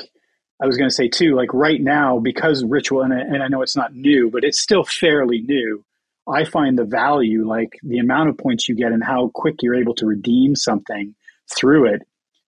I 0.63 0.67
was 0.67 0.77
gonna 0.77 0.91
say 0.91 1.09
too, 1.09 1.35
like 1.35 1.53
right 1.53 1.81
now, 1.81 2.19
because 2.19 2.65
ritual 2.65 3.03
and 3.03 3.13
I, 3.13 3.21
and 3.21 3.43
I 3.43 3.49
know 3.49 3.63
it's 3.63 3.77
not 3.77 3.95
new, 3.95 4.31
but 4.31 4.45
it's 4.45 4.61
still 4.61 4.85
fairly 4.85 5.41
new. 5.41 5.85
I 6.27 6.45
find 6.45 6.79
the 6.79 6.85
value, 6.85 7.47
like 7.47 7.79
the 7.83 7.99
amount 7.99 8.31
of 8.31 8.39
points 8.39 8.69
you 8.69 8.75
get 8.75 8.93
and 8.93 9.05
how 9.05 9.31
quick 9.35 9.57
you're 9.61 9.75
able 9.75 9.95
to 9.97 10.07
redeem 10.07 10.57
something 10.57 11.15
through 11.55 11.95
it, 11.95 12.03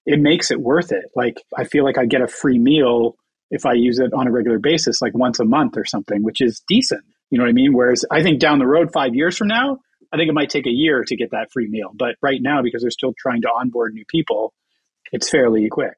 it 0.07 0.21
makes 0.21 0.51
it 0.51 0.61
worth 0.61 0.93
it. 0.93 1.05
Like 1.15 1.43
I 1.57 1.65
feel 1.65 1.85
like 1.85 1.99
I 1.99 2.07
get 2.07 2.23
a 2.23 2.29
free 2.29 2.59
meal 2.59 3.17
if 3.51 3.67
I 3.67 3.75
use 3.75 3.99
it 3.99 4.13
on 4.13 4.27
a 4.27 4.31
regular 4.31 4.59
basis, 4.59 5.03
like 5.03 5.15
once 5.15 5.39
a 5.39 5.45
month 5.45 5.77
or 5.77 5.85
something, 5.85 6.23
which 6.23 6.41
is 6.41 6.63
decent. 6.69 7.03
You 7.31 7.39
know 7.39 7.45
what 7.45 7.51
I 7.51 7.55
mean? 7.55 7.75
Whereas 7.75 8.05
I 8.11 8.23
think 8.23 8.41
down 8.41 8.59
the 8.59 8.67
road, 8.67 8.93
five 8.93 9.15
years 9.15 9.37
from 9.37 9.49
now, 9.49 9.79
I 10.13 10.17
think 10.17 10.29
it 10.29 10.35
might 10.35 10.51
take 10.51 10.67
a 10.67 10.71
year 10.71 11.05
to 11.05 11.17
get 11.17 11.33
that 11.33 11.53
free 11.53 11.69
meal. 11.69 11.91
But 11.95 12.17
right 12.23 12.41
now, 12.41 12.63
because 12.63 12.83
they're 12.83 12.91
still 12.91 13.15
trying 13.19 13.43
to 13.43 13.49
onboard 13.49 13.95
new 13.95 14.05
people, 14.07 14.53
it's 15.13 15.29
fairly 15.29 15.69
quick. 15.69 15.95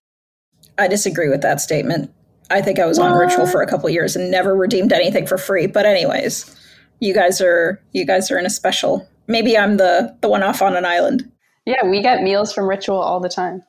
I 0.79 0.89
disagree 0.89 1.29
with 1.29 1.43
that 1.43 1.61
statement. 1.61 2.11
I 2.51 2.63
think 2.63 2.79
I 2.79 2.87
was 2.87 2.99
on 2.99 3.19
Ritual 3.19 3.47
for 3.47 3.61
a 3.61 3.67
couple 3.67 3.91
years 3.91 4.17
and 4.17 4.31
never 4.31 4.55
redeemed 4.57 4.93
anything 4.93 5.27
for 5.27 5.37
free. 5.37 5.67
But 5.67 5.85
anyways, 5.85 6.55
you 7.01 7.13
guys 7.13 7.41
are 7.41 7.81
you 7.93 8.05
guys 8.07 8.31
are 8.31 8.39
in 8.39 8.47
a 8.47 8.51
special. 8.51 9.07
Maybe 9.27 9.57
I'm 9.59 9.77
the 9.77 10.17
the 10.23 10.29
one 10.29 10.43
off 10.43 10.63
on 10.63 10.77
an 10.77 10.85
island. 10.87 11.31
Yeah, 11.67 11.85
we 11.85 12.01
get 12.01 12.23
meals 12.23 12.53
from 12.53 12.67
Ritual 12.69 12.97
all 12.99 13.21
the 13.21 13.29
time. 13.29 13.63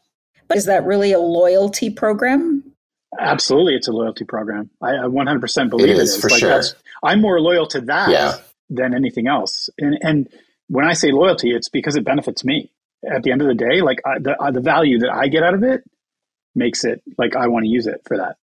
But 0.47 0.57
is 0.57 0.65
that 0.65 0.85
really 0.85 1.11
a 1.11 1.19
loyalty 1.19 1.89
program? 1.89 2.63
Absolutely, 3.19 3.75
it's 3.75 3.87
a 3.87 3.91
loyalty 3.91 4.23
program. 4.23 4.69
I, 4.81 4.91
I 4.91 5.05
100% 5.07 5.69
believe 5.69 5.89
It 5.89 5.97
it 5.97 5.97
is, 5.99 6.15
is. 6.15 6.21
for 6.21 6.29
Like, 6.29 6.39
sure. 6.39 6.61
I'm 7.03 7.21
more 7.21 7.41
loyal 7.41 7.67
to 7.67 7.81
that 7.81 8.09
Yeah. 8.09 8.33
than 8.69 8.93
anything 8.95 9.27
else. 9.27 9.69
And 9.77 9.97
and 10.01 10.29
when 10.67 10.85
I 10.85 10.93
say 10.93 11.11
loyalty, 11.11 11.51
it's 11.53 11.69
because 11.69 11.95
it 11.95 12.05
benefits 12.05 12.45
me. 12.45 12.71
At 13.09 13.23
the 13.23 13.31
end 13.31 13.41
of 13.41 13.47
the 13.47 13.55
day, 13.55 13.81
like 13.81 13.99
I, 14.05 14.19
the 14.19 14.41
uh, 14.41 14.51
the 14.51 14.61
value 14.61 14.99
that 14.99 15.09
I 15.11 15.27
get 15.27 15.43
out 15.43 15.53
of 15.53 15.63
it 15.63 15.83
makes 16.59 16.83
it 16.83 17.01
like 17.17 17.35
I 17.35 17.47
want 17.47 17.65
to 17.65 17.69
use 17.69 17.87
it 17.87 18.01
for 18.05 18.17
that. 18.17 18.35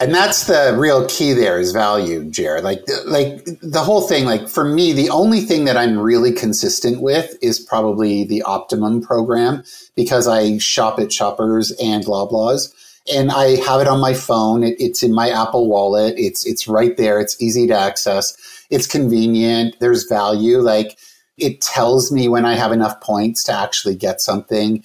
And 0.00 0.14
that's 0.14 0.44
the 0.44 0.76
real 0.78 1.06
key 1.08 1.32
there 1.32 1.58
is 1.58 1.72
value, 1.72 2.24
Jared. 2.30 2.62
Like, 2.62 2.84
like 3.04 3.44
the 3.62 3.80
whole 3.80 4.02
thing, 4.06 4.26
like 4.26 4.48
for 4.48 4.64
me, 4.64 4.92
the 4.92 5.10
only 5.10 5.40
thing 5.40 5.64
that 5.64 5.76
I'm 5.76 5.98
really 5.98 6.30
consistent 6.30 7.02
with 7.02 7.36
is 7.42 7.58
probably 7.58 8.22
the 8.22 8.42
Optimum 8.42 9.02
program 9.02 9.64
because 9.96 10.28
I 10.28 10.58
shop 10.58 11.00
at 11.00 11.12
Shoppers 11.12 11.72
and 11.82 12.04
Loblaws 12.04 12.72
and 13.12 13.32
I 13.32 13.56
have 13.64 13.80
it 13.80 13.88
on 13.88 14.00
my 14.00 14.14
phone. 14.14 14.62
It, 14.62 14.76
it's 14.78 15.02
in 15.02 15.12
my 15.12 15.30
Apple 15.30 15.68
wallet. 15.68 16.14
It's, 16.16 16.46
it's 16.46 16.68
right 16.68 16.96
there. 16.96 17.18
It's 17.18 17.40
easy 17.42 17.66
to 17.66 17.76
access. 17.76 18.36
It's 18.70 18.86
convenient. 18.86 19.80
There's 19.80 20.04
value. 20.04 20.58
Like 20.58 20.96
it 21.38 21.60
tells 21.60 22.12
me 22.12 22.28
when 22.28 22.44
I 22.44 22.54
have 22.54 22.70
enough 22.70 23.00
points 23.00 23.42
to 23.44 23.52
actually 23.52 23.96
get 23.96 24.20
something. 24.20 24.84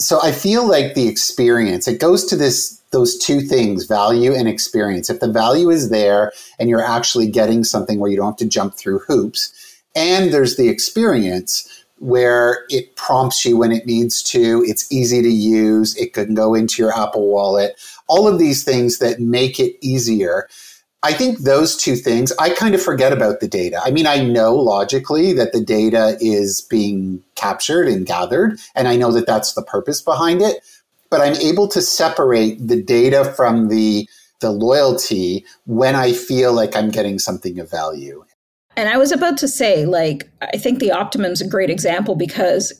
So 0.00 0.18
I 0.22 0.32
feel 0.32 0.66
like 0.66 0.94
the 0.94 1.08
experience, 1.08 1.86
it 1.86 2.00
goes 2.00 2.24
to 2.26 2.36
this 2.36 2.80
those 2.90 3.16
two 3.18 3.40
things, 3.40 3.84
value 3.84 4.34
and 4.34 4.48
experience. 4.48 5.08
If 5.10 5.20
the 5.20 5.30
value 5.30 5.70
is 5.70 5.90
there 5.90 6.32
and 6.58 6.68
you're 6.68 6.84
actually 6.84 7.30
getting 7.30 7.62
something 7.62 8.00
where 8.00 8.10
you 8.10 8.16
don't 8.16 8.32
have 8.32 8.36
to 8.38 8.48
jump 8.48 8.74
through 8.74 9.00
hoops, 9.00 9.52
and 9.94 10.32
there's 10.32 10.56
the 10.56 10.68
experience 10.68 11.84
where 11.98 12.64
it 12.68 12.96
prompts 12.96 13.44
you 13.44 13.58
when 13.58 13.70
it 13.70 13.86
needs 13.86 14.22
to, 14.22 14.64
it's 14.66 14.90
easy 14.90 15.22
to 15.22 15.28
use, 15.28 15.94
it 15.96 16.14
can 16.14 16.34
go 16.34 16.54
into 16.54 16.82
your 16.82 16.92
Apple 16.92 17.28
wallet, 17.28 17.78
all 18.08 18.26
of 18.26 18.38
these 18.38 18.64
things 18.64 18.98
that 18.98 19.20
make 19.20 19.60
it 19.60 19.76
easier. 19.82 20.48
I 21.02 21.14
think 21.14 21.38
those 21.38 21.76
two 21.76 21.96
things, 21.96 22.30
I 22.38 22.50
kind 22.50 22.74
of 22.74 22.82
forget 22.82 23.12
about 23.12 23.40
the 23.40 23.48
data. 23.48 23.80
I 23.82 23.90
mean, 23.90 24.06
I 24.06 24.22
know 24.22 24.54
logically 24.54 25.32
that 25.32 25.52
the 25.52 25.60
data 25.60 26.18
is 26.20 26.60
being 26.60 27.22
captured 27.36 27.88
and 27.88 28.04
gathered, 28.04 28.60
and 28.74 28.86
I 28.86 28.96
know 28.96 29.10
that 29.12 29.26
that's 29.26 29.54
the 29.54 29.62
purpose 29.62 30.02
behind 30.02 30.42
it, 30.42 30.56
but 31.08 31.22
I'm 31.22 31.36
able 31.36 31.68
to 31.68 31.80
separate 31.80 32.66
the 32.66 32.82
data 32.82 33.32
from 33.36 33.68
the 33.68 34.08
the 34.40 34.50
loyalty 34.50 35.44
when 35.66 35.94
I 35.94 36.14
feel 36.14 36.54
like 36.54 36.74
I'm 36.74 36.90
getting 36.90 37.18
something 37.18 37.58
of 37.60 37.70
value. 37.70 38.24
And 38.74 38.88
I 38.88 38.96
was 38.96 39.12
about 39.12 39.36
to 39.38 39.48
say, 39.48 39.84
like, 39.84 40.30
I 40.40 40.56
think 40.56 40.78
the 40.78 40.92
Optimum's 40.92 41.42
a 41.42 41.46
great 41.46 41.68
example 41.68 42.14
because 42.14 42.72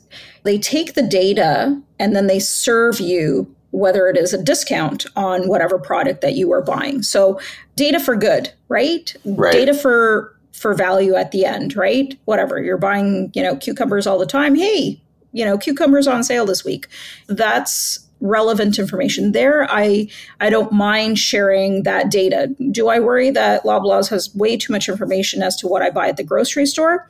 they 0.43 0.57
take 0.57 0.95
the 0.95 1.03
data 1.03 1.79
and 1.99 2.15
then 2.15 2.25
they 2.25 2.39
serve 2.39 2.99
you 2.99 3.55
whether 3.71 4.07
it 4.07 4.17
is 4.17 4.33
a 4.33 4.43
discount 4.43 5.05
on 5.15 5.47
whatever 5.47 5.79
product 5.79 6.21
that 6.21 6.33
you 6.33 6.51
are 6.51 6.61
buying. 6.61 7.01
So 7.01 7.39
data 7.75 7.99
for 7.99 8.15
good, 8.15 8.51
right? 8.69 9.15
Right. 9.25 9.53
Data 9.53 9.73
for 9.73 10.35
for 10.51 10.73
value 10.73 11.15
at 11.15 11.31
the 11.31 11.45
end, 11.45 11.75
right? 11.75 12.17
Whatever. 12.25 12.61
You're 12.61 12.77
buying, 12.77 13.31
you 13.33 13.41
know, 13.41 13.55
cucumbers 13.55 14.05
all 14.05 14.19
the 14.19 14.25
time. 14.25 14.55
Hey, 14.55 15.01
you 15.31 15.43
know, 15.43 15.57
cucumbers 15.57 16.07
on 16.07 16.23
sale 16.23 16.45
this 16.45 16.63
week. 16.63 16.87
That's 17.27 18.07
relevant 18.19 18.77
information 18.77 19.31
there. 19.31 19.67
I 19.69 20.07
I 20.39 20.49
don't 20.49 20.71
mind 20.71 21.17
sharing 21.17 21.83
that 21.83 22.11
data. 22.11 22.53
Do 22.71 22.89
I 22.89 22.99
worry 22.99 23.31
that 23.31 23.63
Loblaws 23.63 24.09
has 24.09 24.33
way 24.35 24.57
too 24.57 24.71
much 24.71 24.87
information 24.87 25.41
as 25.41 25.55
to 25.57 25.67
what 25.67 25.81
I 25.81 25.89
buy 25.89 26.09
at 26.09 26.17
the 26.17 26.23
grocery 26.23 26.65
store? 26.65 27.09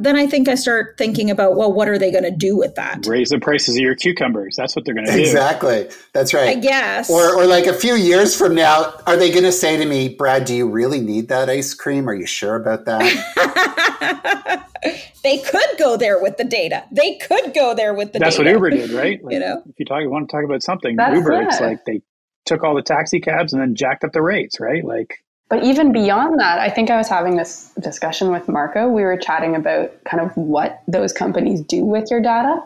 Then 0.00 0.16
I 0.16 0.26
think 0.26 0.48
I 0.48 0.54
start 0.54 0.96
thinking 0.96 1.30
about 1.30 1.56
well, 1.56 1.72
what 1.72 1.88
are 1.88 1.98
they 1.98 2.10
going 2.10 2.24
to 2.24 2.30
do 2.30 2.56
with 2.56 2.74
that? 2.76 3.06
Raise 3.06 3.28
the 3.28 3.38
prices 3.38 3.76
of 3.76 3.82
your 3.82 3.94
cucumbers. 3.94 4.56
That's 4.56 4.74
what 4.74 4.84
they're 4.84 4.94
going 4.94 5.06
to 5.06 5.12
do. 5.12 5.20
Exactly. 5.20 5.88
That's 6.12 6.32
right. 6.32 6.56
I 6.56 6.60
guess. 6.60 7.10
Or, 7.10 7.34
or 7.36 7.46
like 7.46 7.66
a 7.66 7.74
few 7.74 7.94
years 7.94 8.34
from 8.36 8.54
now, 8.54 8.94
are 9.06 9.16
they 9.16 9.30
going 9.30 9.44
to 9.44 9.52
say 9.52 9.76
to 9.76 9.84
me, 9.84 10.08
Brad, 10.08 10.44
do 10.46 10.54
you 10.54 10.68
really 10.68 11.00
need 11.00 11.28
that 11.28 11.50
ice 11.50 11.74
cream? 11.74 12.08
Are 12.08 12.14
you 12.14 12.26
sure 12.26 12.56
about 12.56 12.86
that? 12.86 14.66
they 15.22 15.38
could 15.38 15.78
go 15.78 15.96
there 15.96 16.20
with 16.20 16.36
the 16.38 16.44
data. 16.44 16.84
They 16.90 17.16
could 17.18 17.52
go 17.54 17.74
there 17.74 17.92
with 17.94 18.12
the 18.12 18.18
That's 18.18 18.38
what. 18.38 18.46
Uber 18.46 18.70
did, 18.70 18.90
right? 18.90 19.22
Like, 19.24 19.34
You 19.34 19.40
know? 19.40 19.62
if 19.68 19.74
you 19.78 19.84
talk, 19.84 20.00
want 20.06 20.28
to 20.28 20.34
talk 20.34 20.44
about 20.44 20.62
something, 20.62 20.96
That's 20.96 21.14
Uber, 21.16 21.42
it's 21.42 21.60
like 21.60 21.84
they 21.84 22.00
took 22.46 22.64
all 22.64 22.74
the 22.74 22.82
taxi 22.82 23.20
cabs 23.20 23.52
and 23.52 23.60
then 23.60 23.74
jacked 23.74 24.02
up 24.04 24.12
the 24.12 24.22
rates, 24.22 24.58
right? 24.60 24.84
Like, 24.84 25.22
But 25.50 25.64
even 25.64 25.92
beyond 25.92 26.38
that, 26.38 26.60
I 26.60 26.70
think 26.70 26.90
I 26.90 26.96
was 26.96 27.08
having 27.08 27.36
this 27.36 27.72
discussion 27.80 28.30
with 28.30 28.48
Marco. 28.48 28.88
We 28.88 29.02
were 29.02 29.16
chatting 29.16 29.56
about 29.56 29.92
kind 30.04 30.22
of 30.22 30.34
what 30.36 30.80
those 30.86 31.12
companies 31.12 31.60
do 31.60 31.84
with 31.84 32.08
your 32.08 32.22
data. 32.22 32.62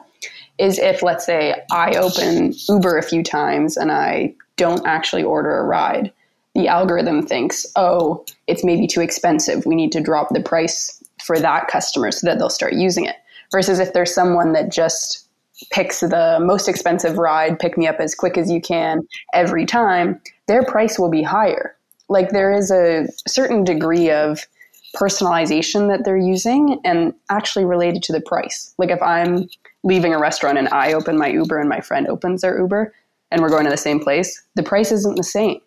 Is 0.58 0.78
if, 0.78 1.02
let's 1.02 1.24
say, 1.24 1.54
I 1.72 1.96
open 1.96 2.54
Uber 2.68 2.98
a 2.98 3.02
few 3.02 3.24
times 3.24 3.76
and 3.76 3.90
I 3.90 4.34
don't 4.56 4.86
actually 4.86 5.24
order 5.24 5.58
a 5.58 5.64
ride, 5.64 6.12
the 6.54 6.68
algorithm 6.68 7.26
thinks, 7.26 7.66
oh, 7.74 8.24
it's 8.46 8.62
maybe 8.62 8.86
too 8.86 9.00
expensive. 9.00 9.66
We 9.66 9.74
need 9.74 9.90
to 9.92 10.00
drop 10.00 10.28
the 10.28 10.40
price 10.40 11.02
for 11.24 11.40
that 11.40 11.66
customer 11.68 12.12
so 12.12 12.26
that 12.26 12.38
they'll 12.38 12.50
start 12.50 12.74
using 12.74 13.06
it. 13.06 13.16
Versus 13.50 13.78
if 13.78 13.94
there's 13.94 14.14
someone 14.14 14.52
that 14.52 14.70
just 14.70 15.26
picks 15.70 16.00
the 16.00 16.38
most 16.40 16.68
expensive 16.68 17.16
ride, 17.16 17.58
pick 17.58 17.78
me 17.78 17.86
up 17.86 17.98
as 17.98 18.14
quick 18.14 18.36
as 18.36 18.50
you 18.50 18.60
can 18.60 19.00
every 19.32 19.64
time, 19.64 20.20
their 20.46 20.64
price 20.64 20.98
will 20.98 21.10
be 21.10 21.22
higher. 21.22 21.73
Like 22.08 22.30
there 22.30 22.52
is 22.52 22.70
a 22.70 23.06
certain 23.26 23.64
degree 23.64 24.10
of 24.10 24.46
personalization 24.94 25.88
that 25.88 26.04
they're 26.04 26.16
using 26.16 26.80
and 26.84 27.12
actually 27.28 27.64
related 27.64 28.02
to 28.04 28.12
the 28.12 28.20
price. 28.20 28.72
Like 28.78 28.90
if 28.90 29.02
I'm 29.02 29.48
leaving 29.82 30.14
a 30.14 30.18
restaurant 30.18 30.58
and 30.58 30.68
I 30.68 30.92
open 30.92 31.18
my 31.18 31.28
Uber 31.28 31.58
and 31.58 31.68
my 31.68 31.80
friend 31.80 32.06
opens 32.06 32.42
their 32.42 32.58
Uber 32.58 32.94
and 33.30 33.42
we're 33.42 33.48
going 33.48 33.64
to 33.64 33.70
the 33.70 33.76
same 33.76 34.00
place, 34.00 34.42
the 34.54 34.62
price 34.62 34.92
isn't 34.92 35.16
the 35.16 35.24
same. 35.24 35.60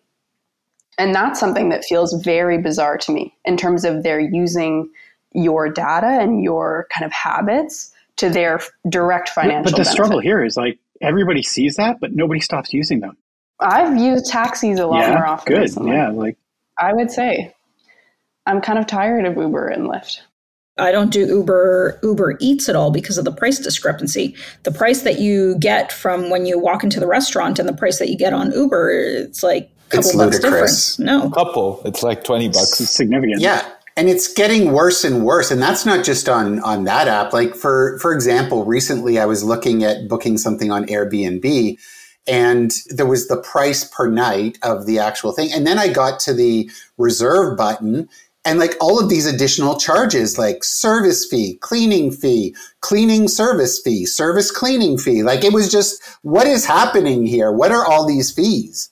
And 0.96 1.14
that's 1.14 1.38
something 1.38 1.68
that 1.68 1.84
feels 1.84 2.12
very 2.24 2.58
bizarre 2.58 2.98
to 2.98 3.12
me 3.12 3.34
in 3.44 3.56
terms 3.56 3.84
of 3.84 4.02
they're 4.02 4.18
using 4.18 4.90
your 5.32 5.68
data 5.68 6.06
and 6.06 6.42
your 6.42 6.88
kind 6.92 7.04
of 7.04 7.12
habits 7.12 7.92
to 8.16 8.28
their 8.28 8.60
direct 8.88 9.28
financial 9.28 9.64
but 9.64 9.70
the 9.70 9.76
benefit. 9.76 9.92
struggle 9.92 10.18
here 10.18 10.42
is 10.44 10.56
like 10.56 10.78
everybody 11.00 11.42
sees 11.42 11.76
that, 11.76 12.00
but 12.00 12.12
nobody 12.12 12.40
stops 12.40 12.72
using 12.72 13.00
them. 13.00 13.16
I've 13.60 13.96
used 13.96 14.26
taxis 14.26 14.78
a 14.78 14.86
lot 14.86 15.00
yeah, 15.00 15.14
more 15.14 15.26
often. 15.26 15.52
good. 15.54 15.60
recently. 15.62 15.92
Yeah, 15.92 16.10
like 16.10 16.36
I 16.78 16.92
would 16.92 17.10
say 17.10 17.54
I'm 18.46 18.60
kind 18.60 18.78
of 18.78 18.86
tired 18.86 19.24
of 19.26 19.36
Uber 19.36 19.68
and 19.68 19.88
Lyft. 19.88 20.20
I 20.78 20.92
don't 20.92 21.10
do 21.10 21.26
Uber 21.26 21.98
Uber 22.04 22.36
Eats 22.40 22.68
at 22.68 22.76
all 22.76 22.92
because 22.92 23.18
of 23.18 23.24
the 23.24 23.32
price 23.32 23.58
discrepancy. 23.58 24.36
The 24.62 24.70
price 24.70 25.02
that 25.02 25.18
you 25.18 25.56
get 25.58 25.90
from 25.90 26.30
when 26.30 26.46
you 26.46 26.58
walk 26.58 26.84
into 26.84 27.00
the 27.00 27.06
restaurant 27.08 27.58
and 27.58 27.68
the 27.68 27.72
price 27.72 27.98
that 27.98 28.08
you 28.08 28.16
get 28.16 28.32
on 28.32 28.52
Uber, 28.52 28.90
it's 28.90 29.42
like 29.42 29.64
a 29.64 29.96
couple 29.96 30.10
It's 30.10 30.16
bucks 30.16 30.36
ludicrous. 30.36 30.42
difference. 30.42 30.98
No. 31.00 31.30
couple. 31.30 31.82
It's 31.84 32.04
like 32.04 32.22
20 32.22 32.48
bucks. 32.48 32.58
it's 32.58 32.78
bucks. 32.80 32.90
significant. 32.90 33.40
yeah. 33.40 33.68
and 33.96 34.08
it's 34.08 34.32
getting 34.32 34.70
worse 34.70 35.02
and 35.02 35.24
worse 35.24 35.50
and 35.50 35.60
that's 35.60 35.84
not 35.84 36.04
just 36.04 36.28
on 36.28 36.60
on 36.60 36.84
that 36.84 37.08
app 37.08 37.32
like 37.32 37.56
for 37.56 37.98
for 37.98 38.12
example 38.14 38.64
recently 38.64 39.18
i 39.18 39.24
was 39.26 39.42
looking 39.42 39.82
at 39.82 40.06
booking 40.06 40.38
something 40.38 40.70
on 40.70 40.86
airbnb 40.86 41.76
and 42.28 42.72
there 42.88 43.06
was 43.06 43.28
the 43.28 43.40
price 43.40 43.84
per 43.84 44.08
night 44.08 44.58
of 44.62 44.86
the 44.86 44.98
actual 44.98 45.32
thing. 45.32 45.52
And 45.52 45.66
then 45.66 45.78
i 45.78 45.88
got 45.88 46.20
to 46.20 46.34
the 46.34 46.70
reserve 46.98 47.56
button 47.56 48.08
and 48.44 48.58
like 48.58 48.76
all 48.80 48.98
of 48.98 49.08
these 49.08 49.26
additional 49.26 49.78
charges 49.78 50.38
like 50.38 50.64
service 50.64 51.26
fee 51.26 51.58
cleaning 51.60 52.10
fee 52.10 52.54
cleaning 52.80 53.28
service 53.28 53.80
fee 53.80 54.06
service 54.06 54.50
cleaning 54.50 54.96
fee 54.96 55.22
like 55.22 55.44
it 55.44 55.52
was 55.52 55.70
just 55.70 56.02
what 56.22 56.46
is 56.46 56.64
happening 56.64 57.26
here? 57.26 57.52
What 57.52 57.72
are 57.72 57.86
all 57.86 58.06
these 58.06 58.30
fees? 58.30 58.90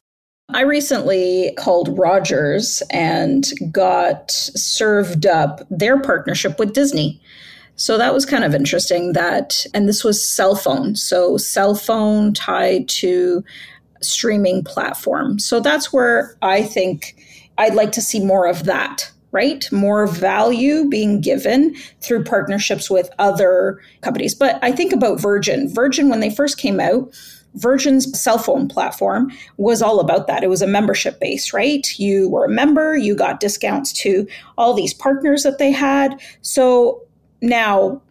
I 0.48 0.60
recently 0.60 1.52
called 1.58 1.98
Rogers 1.98 2.82
and 2.90 3.50
got 3.72 4.30
served 4.30 5.26
up 5.26 5.62
their 5.70 6.00
partnership 6.00 6.58
with 6.58 6.72
Disney. 6.72 7.20
So 7.76 7.98
that 7.98 8.14
was 8.14 8.26
kind 8.26 8.42
of 8.42 8.54
interesting 8.54 9.12
that, 9.12 9.66
and 9.74 9.88
this 9.88 10.02
was 10.02 10.26
cell 10.26 10.56
phone. 10.56 10.96
So 10.96 11.36
cell 11.36 11.74
phone 11.74 12.32
tied 12.32 12.88
to 12.88 13.44
streaming 14.02 14.64
platform. 14.64 15.38
So 15.38 15.60
that's 15.60 15.92
where 15.92 16.36
I 16.42 16.62
think 16.62 17.16
I'd 17.58 17.74
like 17.74 17.92
to 17.92 18.02
see 18.02 18.24
more 18.24 18.46
of 18.46 18.64
that, 18.64 19.10
right? 19.32 19.70
More 19.72 20.06
value 20.06 20.88
being 20.88 21.20
given 21.20 21.74
through 22.00 22.24
partnerships 22.24 22.90
with 22.90 23.10
other 23.18 23.80
companies. 24.00 24.34
But 24.34 24.58
I 24.62 24.72
think 24.72 24.92
about 24.92 25.20
Virgin. 25.20 25.72
Virgin, 25.72 26.08
when 26.08 26.20
they 26.20 26.30
first 26.30 26.58
came 26.58 26.80
out, 26.80 27.14
Virgin's 27.54 28.18
cell 28.18 28.38
phone 28.38 28.68
platform 28.68 29.32
was 29.56 29.80
all 29.80 29.98
about 29.98 30.26
that. 30.26 30.44
It 30.44 30.50
was 30.50 30.60
a 30.60 30.66
membership 30.66 31.18
base, 31.20 31.54
right? 31.54 31.86
You 31.98 32.28
were 32.28 32.44
a 32.44 32.50
member, 32.50 32.96
you 32.96 33.14
got 33.14 33.40
discounts 33.40 33.92
to 33.94 34.26
all 34.58 34.74
these 34.74 34.92
partners 34.92 35.42
that 35.42 35.58
they 35.58 35.72
had. 35.72 36.20
So 36.42 37.02
now 37.46 38.02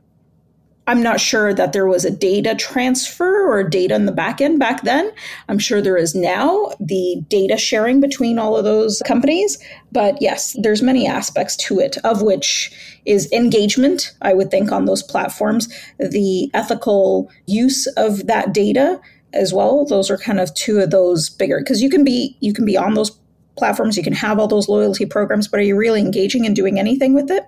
I'm 0.87 1.01
not 1.01 1.19
sure 1.19 1.53
that 1.53 1.73
there 1.73 1.87
was 1.87 2.05
a 2.05 2.11
data 2.11 2.53
transfer 2.53 3.47
or 3.47 3.63
data 3.63 3.95
in 3.95 4.05
the 4.05 4.11
back 4.11 4.39
end 4.39 4.59
back 4.59 4.83
then. 4.83 5.11
I'm 5.49 5.57
sure 5.57 5.81
there 5.81 5.97
is 5.97 6.13
now 6.13 6.71
the 6.79 7.23
data 7.27 7.57
sharing 7.57 7.99
between 7.99 8.37
all 8.37 8.55
of 8.55 8.65
those 8.65 9.01
companies. 9.05 9.57
But 9.91 10.21
yes, 10.21 10.55
there's 10.61 10.83
many 10.83 11.07
aspects 11.07 11.55
to 11.67 11.79
it, 11.79 11.97
of 12.03 12.21
which 12.21 12.71
is 13.05 13.31
engagement, 13.31 14.15
I 14.21 14.33
would 14.33 14.51
think, 14.51 14.71
on 14.71 14.85
those 14.85 15.01
platforms, 15.01 15.67
the 15.97 16.51
ethical 16.53 17.31
use 17.47 17.87
of 17.97 18.27
that 18.27 18.53
data 18.53 19.01
as 19.33 19.53
well. 19.53 19.85
Those 19.85 20.11
are 20.11 20.17
kind 20.17 20.39
of 20.39 20.53
two 20.53 20.79
of 20.79 20.91
those 20.91 21.29
bigger 21.29 21.59
because 21.59 21.81
you 21.81 21.89
can 21.89 22.03
be 22.03 22.37
you 22.41 22.53
can 22.53 22.65
be 22.65 22.77
on 22.77 22.93
those 22.93 23.11
platforms, 23.57 23.97
you 23.97 24.03
can 24.03 24.13
have 24.13 24.37
all 24.37 24.47
those 24.47 24.69
loyalty 24.69 25.05
programs, 25.05 25.47
but 25.47 25.59
are 25.59 25.63
you 25.63 25.75
really 25.75 26.01
engaging 26.01 26.45
and 26.45 26.55
doing 26.55 26.77
anything 26.77 27.13
with 27.13 27.31
it? 27.31 27.43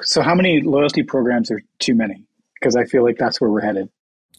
So 0.00 0.22
how 0.22 0.34
many 0.34 0.62
loyalty 0.62 1.02
programs 1.02 1.50
are 1.50 1.60
too 1.78 1.94
many? 1.94 2.24
Because 2.54 2.76
I 2.76 2.84
feel 2.84 3.04
like 3.04 3.16
that's 3.18 3.40
where 3.40 3.50
we're 3.50 3.60
headed. 3.60 3.88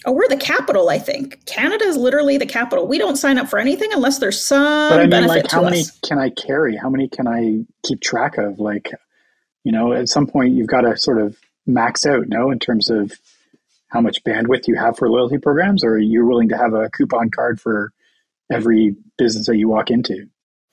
Oh, 0.05 0.13
we're 0.13 0.29
the 0.29 0.37
capital, 0.37 0.89
I 0.89 0.97
think. 0.97 1.45
Canada 1.45 1.83
is 1.83 1.97
literally 1.97 2.37
the 2.37 2.45
capital. 2.45 2.87
We 2.87 2.97
don't 2.97 3.17
sign 3.17 3.37
up 3.37 3.49
for 3.49 3.59
anything 3.59 3.91
unless 3.91 4.19
there's 4.19 4.41
some 4.41 4.89
but 4.89 4.99
I 4.99 5.01
mean, 5.01 5.09
benefit 5.09 5.43
like, 5.43 5.51
how 5.51 5.63
many 5.63 5.81
us. 5.81 5.99
can 5.99 6.17
I 6.17 6.29
carry? 6.29 6.77
How 6.77 6.89
many 6.89 7.09
can 7.09 7.27
I 7.27 7.65
keep 7.85 7.99
track 7.99 8.37
of? 8.37 8.59
Like, 8.59 8.91
you 9.65 9.73
know, 9.73 9.91
at 9.91 10.07
some 10.07 10.25
point 10.25 10.53
you've 10.53 10.67
got 10.67 10.81
to 10.81 10.97
sort 10.97 11.21
of 11.21 11.37
max 11.67 12.05
out, 12.05 12.27
no, 12.27 12.49
in 12.49 12.59
terms 12.59 12.89
of 12.89 13.11
how 13.89 13.99
much 13.99 14.23
bandwidth 14.23 14.67
you 14.67 14.75
have 14.75 14.97
for 14.97 15.09
loyalty 15.09 15.37
programs, 15.37 15.83
or 15.83 15.97
you're 15.97 16.23
you 16.23 16.29
willing 16.29 16.49
to 16.49 16.57
have 16.57 16.73
a 16.73 16.89
coupon 16.91 17.29
card 17.29 17.59
for 17.59 17.91
every 18.49 18.95
business 19.17 19.47
that 19.47 19.57
you 19.57 19.67
walk 19.67 19.91
into? 19.91 20.27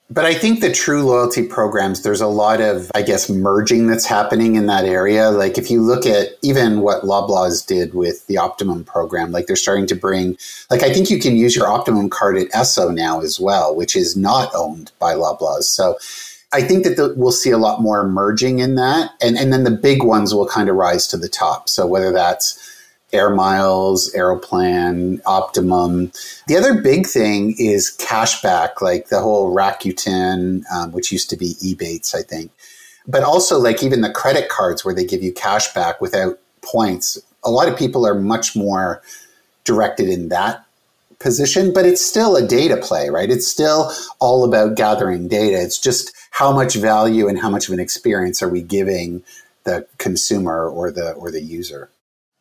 But 0.09 0.23
I 0.23 0.33
think 0.33 0.61
the 0.61 0.71
true 0.71 1.03
loyalty 1.03 1.43
programs, 1.43 2.03
there's 2.03 2.21
a 2.21 2.27
lot 2.27 2.61
of, 2.61 2.89
I 2.95 3.01
guess, 3.01 3.29
merging 3.29 3.87
that's 3.87 4.05
happening 4.05 4.55
in 4.55 4.67
that 4.67 4.85
area. 4.85 5.29
Like 5.31 5.57
if 5.57 5.69
you 5.69 5.81
look 5.81 6.05
at 6.05 6.29
even 6.41 6.79
what 6.79 7.03
Loblaws 7.03 7.65
did 7.65 7.93
with 7.93 8.25
the 8.27 8.37
Optimum 8.37 8.85
program, 8.85 9.33
like 9.33 9.47
they're 9.47 9.57
starting 9.57 9.85
to 9.87 9.95
bring, 9.95 10.37
like 10.71 10.81
I 10.81 10.93
think 10.93 11.09
you 11.09 11.19
can 11.19 11.35
use 11.35 11.57
your 11.57 11.67
Optimum 11.67 12.09
card 12.09 12.37
at 12.37 12.49
Esso 12.51 12.93
now 12.93 13.19
as 13.19 13.37
well, 13.37 13.75
which 13.75 13.97
is 13.97 14.15
not 14.15 14.49
owned 14.55 14.93
by 14.97 15.13
Loblaws. 15.13 15.63
So 15.63 15.97
I 16.53 16.61
think 16.61 16.85
that 16.85 16.95
the, 16.95 17.13
we'll 17.17 17.33
see 17.33 17.51
a 17.51 17.57
lot 17.57 17.81
more 17.81 18.07
merging 18.07 18.59
in 18.59 18.75
that. 18.75 19.11
And, 19.21 19.37
and 19.37 19.51
then 19.51 19.65
the 19.65 19.71
big 19.71 20.03
ones 20.03 20.33
will 20.33 20.47
kind 20.47 20.69
of 20.69 20.77
rise 20.77 21.05
to 21.07 21.17
the 21.17 21.27
top. 21.27 21.67
So 21.67 21.85
whether 21.85 22.13
that's 22.13 22.76
Air 23.13 23.29
Miles, 23.29 24.13
Aeroplan, 24.13 25.21
Optimum. 25.25 26.11
The 26.47 26.57
other 26.57 26.81
big 26.81 27.07
thing 27.07 27.55
is 27.57 27.95
cashback, 27.97 28.81
like 28.81 29.07
the 29.07 29.21
whole 29.21 29.55
Rakuten, 29.55 30.63
um, 30.73 30.91
which 30.91 31.11
used 31.11 31.29
to 31.29 31.37
be 31.37 31.53
Ebates, 31.63 32.13
I 32.13 32.21
think. 32.21 32.51
But 33.07 33.23
also, 33.23 33.57
like 33.57 33.81
even 33.81 34.01
the 34.01 34.11
credit 34.11 34.49
cards 34.49 34.83
where 34.83 34.93
they 34.93 35.05
give 35.05 35.23
you 35.23 35.31
cash 35.31 35.73
back 35.73 36.01
without 36.01 36.37
points. 36.61 37.17
A 37.45 37.49
lot 37.49 37.69
of 37.69 37.77
people 37.77 38.05
are 38.05 38.15
much 38.15 38.55
more 38.55 39.01
directed 39.63 40.09
in 40.09 40.27
that 40.29 40.65
position, 41.19 41.73
but 41.73 41.85
it's 41.85 42.05
still 42.05 42.35
a 42.35 42.45
data 42.45 42.77
play, 42.77 43.09
right? 43.09 43.29
It's 43.29 43.47
still 43.47 43.91
all 44.19 44.43
about 44.43 44.75
gathering 44.75 45.29
data. 45.29 45.61
It's 45.61 45.79
just 45.79 46.13
how 46.31 46.51
much 46.51 46.75
value 46.75 47.27
and 47.27 47.39
how 47.39 47.49
much 47.49 47.67
of 47.67 47.73
an 47.73 47.79
experience 47.79 48.41
are 48.43 48.49
we 48.49 48.61
giving 48.61 49.23
the 49.63 49.87
consumer 49.97 50.69
or 50.69 50.91
the 50.91 51.13
or 51.13 51.31
the 51.31 51.41
user. 51.41 51.89